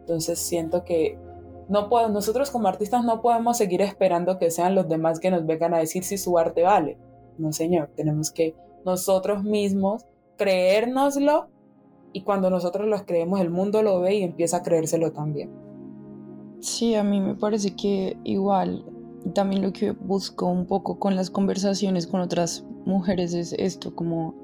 Entonces 0.00 0.38
siento 0.38 0.84
que 0.84 1.18
no 1.68 1.88
puedo, 1.88 2.08
nosotros 2.08 2.50
como 2.50 2.68
artistas 2.68 3.04
no 3.04 3.20
podemos 3.20 3.58
seguir 3.58 3.82
esperando 3.82 4.38
que 4.38 4.50
sean 4.50 4.74
los 4.74 4.88
demás 4.88 5.20
que 5.20 5.30
nos 5.30 5.46
vengan 5.46 5.74
a 5.74 5.78
decir 5.78 6.02
si 6.02 6.16
su 6.16 6.38
arte 6.38 6.62
vale. 6.62 6.96
No, 7.36 7.52
señor, 7.52 7.90
tenemos 7.94 8.30
que 8.30 8.54
nosotros 8.84 9.44
mismos 9.44 10.06
creérnoslo 10.36 11.48
y 12.12 12.22
cuando 12.22 12.48
nosotros 12.48 12.88
los 12.88 13.02
creemos 13.02 13.40
el 13.40 13.50
mundo 13.50 13.82
lo 13.82 14.00
ve 14.00 14.14
y 14.16 14.22
empieza 14.22 14.58
a 14.58 14.62
creérselo 14.62 15.12
también. 15.12 15.50
Sí, 16.60 16.94
a 16.94 17.04
mí 17.04 17.20
me 17.20 17.34
parece 17.34 17.76
que 17.76 18.16
igual 18.24 18.84
también 19.34 19.62
lo 19.62 19.72
que 19.72 19.92
busco 19.92 20.46
un 20.46 20.66
poco 20.66 20.98
con 20.98 21.16
las 21.16 21.30
conversaciones 21.30 22.06
con 22.06 22.20
otras 22.20 22.64
mujeres 22.84 23.34
es 23.34 23.52
esto, 23.52 23.94
como 23.94 24.34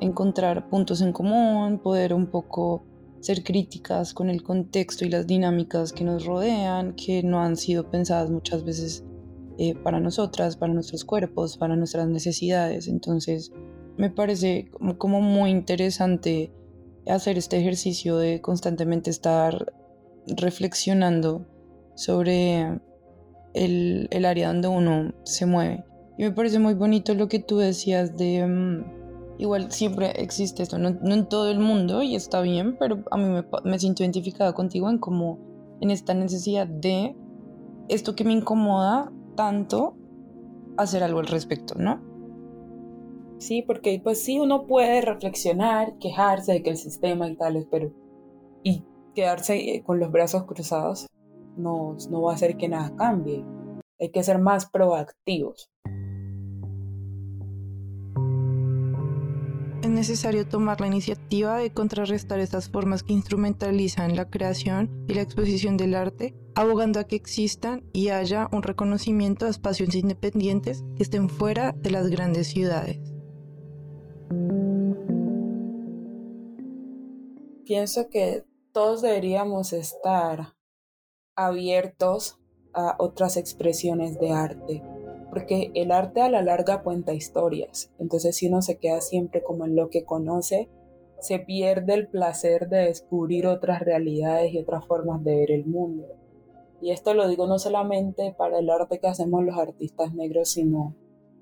encontrar 0.00 0.68
puntos 0.68 1.00
en 1.00 1.12
común, 1.12 1.78
poder 1.78 2.14
un 2.14 2.26
poco 2.26 2.84
ser 3.20 3.44
críticas 3.44 4.14
con 4.14 4.30
el 4.30 4.42
contexto 4.42 5.04
y 5.04 5.10
las 5.10 5.26
dinámicas 5.26 5.92
que 5.92 6.04
nos 6.04 6.24
rodean, 6.24 6.94
que 6.94 7.22
no 7.22 7.40
han 7.40 7.56
sido 7.56 7.90
pensadas 7.90 8.30
muchas 8.30 8.64
veces 8.64 9.04
eh, 9.58 9.74
para 9.74 10.00
nosotras, 10.00 10.56
para 10.56 10.72
nuestros 10.72 11.04
cuerpos, 11.04 11.58
para 11.58 11.76
nuestras 11.76 12.08
necesidades. 12.08 12.88
Entonces, 12.88 13.52
me 13.96 14.10
parece 14.10 14.70
como 14.96 15.20
muy 15.20 15.50
interesante 15.50 16.50
hacer 17.06 17.36
este 17.36 17.58
ejercicio 17.58 18.16
de 18.16 18.40
constantemente 18.40 19.10
estar 19.10 19.72
reflexionando 20.26 21.46
sobre 21.94 22.80
el, 23.52 24.08
el, 24.10 24.24
área 24.24 24.48
donde 24.48 24.68
uno 24.68 25.12
se 25.24 25.44
mueve. 25.44 25.84
Y 26.16 26.22
me 26.22 26.32
parece 26.32 26.58
muy 26.58 26.74
bonito 26.74 27.14
lo 27.14 27.28
que 27.28 27.40
tú 27.40 27.58
decías 27.58 28.16
de... 28.16 28.99
Igual 29.40 29.72
siempre 29.72 30.10
existe 30.22 30.62
esto, 30.62 30.76
no, 30.76 30.88
en 30.88 31.26
todo 31.26 31.50
el 31.50 31.60
mundo 31.60 32.02
y 32.02 32.14
está 32.14 32.42
bien, 32.42 32.76
pero 32.78 33.04
a 33.10 33.16
mí 33.16 33.24
me, 33.24 33.42
me 33.64 33.78
siento 33.78 34.02
identificada 34.02 34.52
contigo 34.52 34.90
en 34.90 34.98
como 34.98 35.38
en 35.80 35.90
esta 35.90 36.12
necesidad 36.12 36.66
de 36.66 37.16
esto 37.88 38.14
que 38.14 38.24
me 38.24 38.34
incomoda 38.34 39.10
tanto 39.36 39.96
hacer 40.76 41.02
algo 41.02 41.20
al 41.20 41.26
respecto, 41.26 41.74
¿no? 41.78 42.02
Sí, 43.38 43.62
porque 43.62 43.98
pues 44.04 44.22
sí, 44.22 44.38
uno 44.38 44.66
puede 44.66 45.00
reflexionar, 45.00 45.96
quejarse 45.96 46.52
de 46.52 46.62
que 46.62 46.68
el 46.68 46.76
sistema 46.76 47.26
y 47.26 47.36
tal, 47.36 47.66
pero 47.70 47.90
y 48.62 48.84
quedarse 49.14 49.56
eh, 49.56 49.82
con 49.82 49.98
los 50.00 50.12
brazos 50.12 50.44
cruzados 50.44 51.06
no, 51.56 51.96
no 52.10 52.20
va 52.20 52.32
a 52.32 52.34
hacer 52.34 52.58
que 52.58 52.68
nada 52.68 52.94
cambie. 52.94 53.42
Hay 53.98 54.10
que 54.10 54.22
ser 54.22 54.38
más 54.38 54.70
proactivos. 54.70 55.70
Es 59.90 59.96
necesario 59.96 60.46
tomar 60.46 60.80
la 60.80 60.86
iniciativa 60.86 61.56
de 61.56 61.72
contrarrestar 61.72 62.38
estas 62.38 62.68
formas 62.68 63.02
que 63.02 63.12
instrumentalizan 63.12 64.14
la 64.14 64.30
creación 64.30 65.04
y 65.08 65.14
la 65.14 65.22
exposición 65.22 65.76
del 65.76 65.96
arte, 65.96 66.32
abogando 66.54 67.00
a 67.00 67.04
que 67.04 67.16
existan 67.16 67.82
y 67.92 68.10
haya 68.10 68.48
un 68.52 68.62
reconocimiento 68.62 69.46
a 69.46 69.48
espacios 69.48 69.96
independientes 69.96 70.84
que 70.96 71.02
estén 71.02 71.28
fuera 71.28 71.72
de 71.72 71.90
las 71.90 72.06
grandes 72.06 72.46
ciudades. 72.46 73.00
Pienso 77.64 78.08
que 78.10 78.44
todos 78.70 79.02
deberíamos 79.02 79.72
estar 79.72 80.54
abiertos 81.34 82.38
a 82.74 82.94
otras 83.00 83.36
expresiones 83.36 84.20
de 84.20 84.30
arte, 84.30 84.84
porque 85.30 85.70
el 85.74 85.92
arte 85.92 86.20
a 86.20 86.28
la 86.28 86.42
larga 86.42 86.82
cuenta 86.82 87.14
historias, 87.14 87.92
entonces 87.98 88.36
si 88.36 88.48
uno 88.48 88.62
se 88.62 88.78
queda 88.78 89.00
siempre 89.00 89.42
como 89.42 89.64
en 89.64 89.76
lo 89.76 89.88
que 89.88 90.04
conoce, 90.04 90.68
se 91.20 91.38
pierde 91.38 91.94
el 91.94 92.08
placer 92.08 92.68
de 92.68 92.78
descubrir 92.78 93.46
otras 93.46 93.80
realidades 93.80 94.52
y 94.52 94.58
otras 94.58 94.86
formas 94.86 95.22
de 95.22 95.36
ver 95.36 95.50
el 95.50 95.66
mundo. 95.66 96.06
Y 96.82 96.90
esto 96.90 97.14
lo 97.14 97.28
digo 97.28 97.46
no 97.46 97.58
solamente 97.58 98.34
para 98.36 98.58
el 98.58 98.70
arte 98.70 98.98
que 98.98 99.06
hacemos 99.06 99.44
los 99.44 99.56
artistas 99.56 100.14
negros, 100.14 100.48
sino 100.50 100.96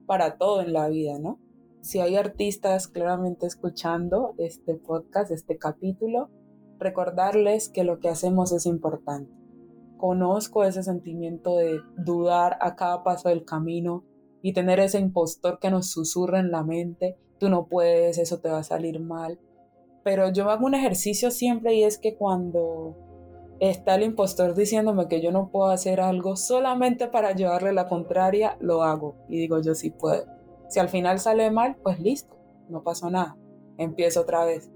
para 0.07 0.37
todo 0.37 0.63
en 0.63 0.73
la 0.73 0.89
vida, 0.89 1.19
¿no? 1.19 1.39
Si 1.81 2.01
hay 2.01 2.17
artistas 2.17 2.89
claramente 2.89 3.47
escuchando 3.47 4.35
este 4.37 4.75
podcast, 4.75 5.31
este 5.31 5.59
capítulo, 5.59 6.29
recordarles 6.79 7.69
que 7.69 7.85
lo 7.85 8.01
que 8.01 8.09
hacemos 8.09 8.53
es 8.53 8.67
importante 8.67 9.38
conozco 9.99 10.65
ese 10.65 10.83
sentimiento 10.83 11.57
de 11.57 11.81
dudar 11.99 12.57
a 12.61 12.75
cada 12.77 13.03
paso 13.03 13.29
del 13.29 13.45
camino 13.45 14.05
y 14.41 14.55
tener 14.55 14.81
ese 14.81 14.99
impostor 14.99 15.59
que 15.59 15.71
nos 15.71 15.91
susurra 15.91 16.41
en 16.41 16.51
la 16.51 16.63
mente, 16.63 17.19
tú 17.39 17.51
no 17.51 17.67
puedes, 17.67 18.17
eso 18.17 18.41
te 18.41 18.49
va 18.49 18.59
a 18.59 18.65
salir 18.65 19.01
mal. 19.01 19.39
Pero 20.05 20.33
yo 20.33 20.49
hago 20.49 20.65
un 20.65 20.75
ejercicio 20.75 21.31
siempre 21.31 21.75
y 21.75 21.83
es 21.83 21.99
que 21.99 22.17
cuando 22.17 22.97
está 23.61 23.97
el 23.97 24.05
impostor 24.05 24.55
diciéndome 24.55 25.09
que 25.09 25.21
yo 25.21 25.33
no 25.33 25.51
puedo 25.51 25.71
hacer 25.71 26.01
algo 26.01 26.37
solamente 26.37 27.09
para 27.09 27.33
llevarle 27.33 27.73
la 27.73 27.89
contraria, 27.89 28.57
lo 28.61 28.83
hago 28.85 29.17
y 29.29 29.39
digo 29.39 29.61
yo 29.61 29.75
sí 29.75 29.91
puedo. 29.91 30.25
Si 30.69 30.81
al 30.81 30.89
final 30.89 31.19
sale 31.19 31.51
mal, 31.51 31.77
pues 31.83 31.99
listo, 31.99 32.37
no 32.69 32.83
pasó 32.83 33.11
nada, 33.11 33.37
empiezo 33.77 34.21
otra 34.21 34.45
vez 34.45 34.71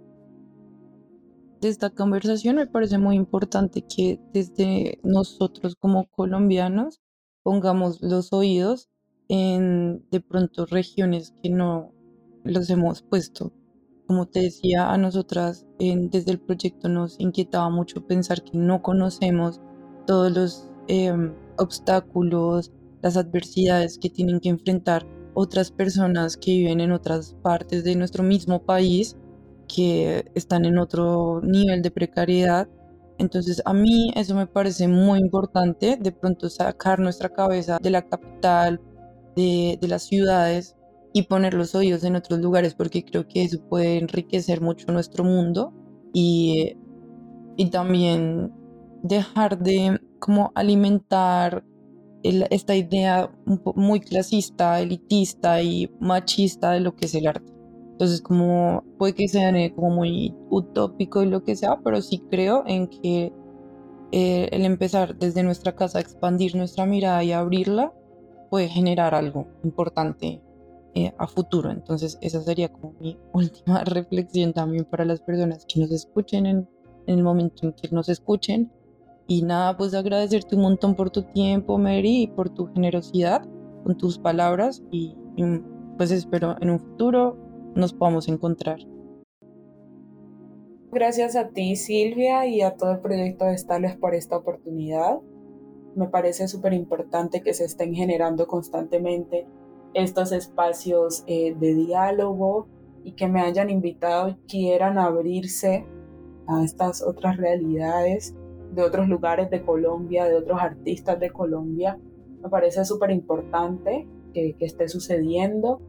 de 1.62 1.68
esta 1.68 1.90
conversación 1.90 2.56
me 2.56 2.66
parece 2.66 2.98
muy 2.98 3.14
importante 3.14 3.82
que 3.82 4.18
desde 4.32 4.98
nosotros 5.04 5.76
como 5.76 6.08
colombianos 6.08 7.00
pongamos 7.44 8.02
los 8.02 8.32
oídos 8.32 8.90
en 9.28 10.04
de 10.10 10.20
pronto 10.20 10.66
regiones 10.66 11.32
que 11.40 11.50
no 11.50 11.92
los 12.42 12.68
hemos 12.68 13.02
puesto. 13.02 13.52
Como 14.08 14.26
te 14.26 14.40
decía, 14.40 14.90
a 14.90 14.98
nosotras 14.98 15.64
desde 15.78 16.32
el 16.32 16.40
proyecto 16.40 16.88
nos 16.88 17.18
inquietaba 17.20 17.70
mucho 17.70 18.04
pensar 18.08 18.42
que 18.42 18.58
no 18.58 18.82
conocemos 18.82 19.60
todos 20.04 20.32
los 20.32 20.68
em, 20.88 21.32
obstáculos, 21.58 22.72
las 23.02 23.16
adversidades 23.16 23.98
que 23.98 24.10
tienen 24.10 24.40
que 24.40 24.48
enfrentar 24.48 25.06
otras 25.34 25.70
personas 25.70 26.36
que 26.36 26.50
viven 26.50 26.80
en 26.80 26.90
otras 26.90 27.36
partes 27.40 27.84
de 27.84 27.94
nuestro 27.94 28.24
mismo 28.24 28.64
país 28.64 29.16
que 29.74 30.30
están 30.34 30.64
en 30.64 30.78
otro 30.78 31.40
nivel 31.42 31.82
de 31.82 31.90
precariedad. 31.90 32.68
Entonces 33.18 33.62
a 33.64 33.72
mí 33.72 34.12
eso 34.16 34.34
me 34.34 34.46
parece 34.46 34.88
muy 34.88 35.18
importante, 35.20 35.96
de 36.00 36.12
pronto 36.12 36.48
sacar 36.48 36.98
nuestra 36.98 37.28
cabeza 37.28 37.78
de 37.80 37.90
la 37.90 38.02
capital, 38.02 38.80
de, 39.36 39.78
de 39.80 39.88
las 39.88 40.02
ciudades 40.02 40.76
y 41.12 41.22
poner 41.22 41.54
los 41.54 41.74
oídos 41.74 42.04
en 42.04 42.16
otros 42.16 42.40
lugares, 42.40 42.74
porque 42.74 43.04
creo 43.04 43.26
que 43.28 43.44
eso 43.44 43.60
puede 43.68 43.98
enriquecer 43.98 44.60
mucho 44.60 44.90
nuestro 44.92 45.24
mundo 45.24 45.72
y, 46.12 46.76
y 47.56 47.70
también 47.70 48.52
dejar 49.02 49.58
de 49.58 50.00
como 50.18 50.52
alimentar 50.54 51.64
esta 52.22 52.76
idea 52.76 53.30
muy 53.74 54.00
clasista, 54.00 54.80
elitista 54.80 55.60
y 55.60 55.90
machista 55.98 56.70
de 56.70 56.80
lo 56.80 56.94
que 56.94 57.06
es 57.06 57.14
el 57.14 57.26
arte. 57.26 57.52
Entonces, 58.02 58.20
como 58.20 58.82
puede 58.98 59.14
que 59.14 59.28
sea 59.28 59.52
como 59.76 59.90
muy 59.90 60.34
utópico 60.50 61.22
y 61.22 61.26
lo 61.26 61.44
que 61.44 61.54
sea, 61.54 61.78
pero 61.84 62.02
sí 62.02 62.20
creo 62.28 62.64
en 62.66 62.88
que 62.88 63.32
eh, 64.10 64.48
el 64.50 64.64
empezar 64.64 65.16
desde 65.16 65.44
nuestra 65.44 65.76
casa 65.76 65.98
a 65.98 66.00
expandir 66.00 66.56
nuestra 66.56 66.84
mirada 66.84 67.22
y 67.22 67.30
abrirla 67.30 67.92
puede 68.50 68.66
generar 68.66 69.14
algo 69.14 69.46
importante 69.62 70.42
eh, 70.96 71.12
a 71.16 71.28
futuro. 71.28 71.70
Entonces, 71.70 72.18
esa 72.22 72.40
sería 72.42 72.72
como 72.72 72.92
mi 72.98 73.16
última 73.32 73.84
reflexión 73.84 74.52
también 74.52 74.84
para 74.84 75.04
las 75.04 75.20
personas 75.20 75.64
que 75.64 75.78
nos 75.78 75.92
escuchen 75.92 76.46
en, 76.46 76.68
en 77.06 77.18
el 77.18 77.22
momento 77.22 77.68
en 77.68 77.72
que 77.72 77.88
nos 77.92 78.08
escuchen 78.08 78.68
y 79.28 79.42
nada, 79.42 79.76
pues 79.76 79.94
agradecerte 79.94 80.56
un 80.56 80.62
montón 80.62 80.96
por 80.96 81.10
tu 81.10 81.22
tiempo, 81.22 81.78
Mary, 81.78 82.22
y 82.22 82.26
por 82.26 82.50
tu 82.50 82.66
generosidad 82.74 83.46
con 83.84 83.96
tus 83.96 84.18
palabras 84.18 84.82
y, 84.90 85.14
pues 85.96 86.10
espero 86.10 86.56
en 86.60 86.70
un 86.70 86.80
futuro 86.80 87.51
nos 87.74 87.92
podamos 87.92 88.28
encontrar. 88.28 88.78
Gracias 90.90 91.36
a 91.36 91.48
ti, 91.48 91.76
Silvia, 91.76 92.46
y 92.46 92.60
a 92.60 92.76
todo 92.76 92.92
el 92.92 93.00
proyecto 93.00 93.46
de 93.46 93.56
Stales 93.56 93.96
por 93.96 94.14
esta 94.14 94.36
oportunidad. 94.36 95.20
Me 95.96 96.08
parece 96.08 96.48
súper 96.48 96.74
importante 96.74 97.42
que 97.42 97.54
se 97.54 97.64
estén 97.64 97.94
generando 97.94 98.46
constantemente 98.46 99.46
estos 99.94 100.32
espacios 100.32 101.24
eh, 101.26 101.54
de 101.58 101.74
diálogo 101.74 102.68
y 103.04 103.12
que 103.12 103.26
me 103.26 103.40
hayan 103.40 103.70
invitado 103.70 104.28
y 104.28 104.34
quieran 104.46 104.98
abrirse 104.98 105.86
a 106.46 106.62
estas 106.64 107.02
otras 107.02 107.36
realidades 107.36 108.34
de 108.72 108.82
otros 108.82 109.08
lugares 109.08 109.50
de 109.50 109.62
Colombia, 109.62 110.24
de 110.24 110.36
otros 110.36 110.60
artistas 110.60 111.18
de 111.20 111.30
Colombia. 111.30 111.98
Me 112.42 112.48
parece 112.48 112.84
súper 112.84 113.10
importante 113.10 114.06
que, 114.32 114.56
esté 114.60 114.88
sucediendo. 114.88 115.80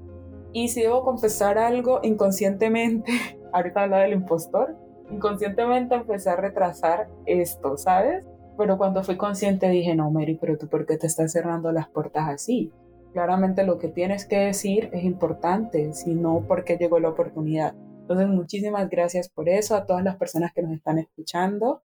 Y 0.54 0.70
si 0.70 0.84
debo 0.84 1.04
confesar 1.04 1.58
algo, 1.58 2.00
inconscientemente, 2.04 3.12
ahorita 3.54 3.84
habla 3.84 4.00
del 4.00 4.14
impostor, 4.14 4.78
inconscientemente 5.10 5.96
empecé 5.96 6.30
a 6.30 6.36
retrasar 6.36 7.10
esto, 7.26 7.76
¿sabes? 7.78 8.26
Pero 8.58 8.78
cuando 8.78 9.04
fui 9.04 9.18
consciente 9.18 9.68
dije, 9.70 9.96
no, 9.96 10.12
Mary, 10.12 10.38
pero 10.40 10.58
tú 10.58 10.68
por 10.68 10.86
qué 10.86 10.98
te 10.98 11.08
estás 11.08 11.32
cerrando 11.32 11.72
las 11.72 11.90
puertas 11.90 12.30
así? 12.30 12.72
Claramente 13.14 13.64
lo 13.64 13.80
que 13.80 13.88
tienes 13.88 14.26
que 14.26 14.38
decir 14.38 14.90
es 14.94 15.04
importante, 15.04 15.94
si 15.94 16.14
no, 16.14 16.46
¿por 16.48 16.64
qué 16.64 16.78
llegó 16.78 17.00
la 17.00 17.10
oportunidad? 17.10 17.76
Entonces, 18.02 18.28
muchísimas 18.28 18.90
gracias 18.90 19.30
por 19.30 19.50
eso 19.50 19.76
a 19.76 19.86
todas 19.86 20.04
las 20.04 20.18
personas 20.18 20.52
que 20.54 20.62
nos 20.62 20.74
están 20.74 21.00
escuchando. 21.00 21.82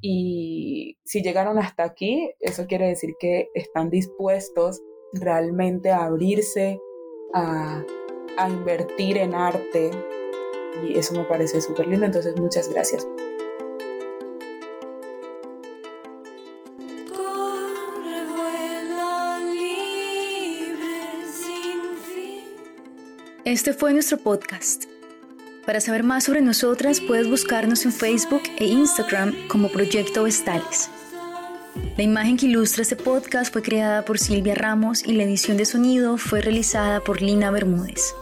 Y 0.00 0.96
si 1.04 1.22
llegaron 1.22 1.58
hasta 1.58 1.82
aquí, 1.82 2.30
eso 2.40 2.66
quiere 2.66 2.86
decir 2.86 3.14
que 3.18 3.48
están 3.54 3.90
dispuestos 3.90 4.80
realmente 5.12 5.90
a 5.90 6.04
abrirse, 6.04 6.78
a, 8.38 8.48
invertir 8.48 9.18
en 9.18 9.34
arte. 9.34 9.90
Y 10.84 10.98
eso 10.98 11.14
me 11.14 11.24
parece 11.24 11.60
súper 11.60 11.86
lindo. 11.86 12.06
Entonces, 12.06 12.36
muchas 12.38 12.68
gracias. 12.68 13.06
Este 23.44 23.72
fue 23.72 23.94
nuestro 23.94 24.18
podcast. 24.18 24.84
Para 25.64 25.80
saber 25.80 26.02
más 26.02 26.24
sobre 26.24 26.42
nosotras 26.42 27.00
puedes 27.00 27.28
buscarnos 27.28 27.86
en 27.86 27.92
Facebook 27.92 28.42
e 28.58 28.66
Instagram 28.66 29.34
como 29.48 29.70
Proyecto 29.70 30.24
Vestales. 30.24 30.90
La 31.96 32.02
imagen 32.02 32.36
que 32.36 32.46
ilustra 32.46 32.82
este 32.82 32.96
podcast 32.96 33.52
fue 33.52 33.62
creada 33.62 34.04
por 34.04 34.18
Silvia 34.18 34.54
Ramos 34.54 35.04
y 35.04 35.12
la 35.12 35.24
edición 35.24 35.56
de 35.56 35.64
sonido 35.64 36.18
fue 36.18 36.40
realizada 36.40 37.00
por 37.00 37.22
Lina 37.22 37.50
Bermúdez. 37.50 38.14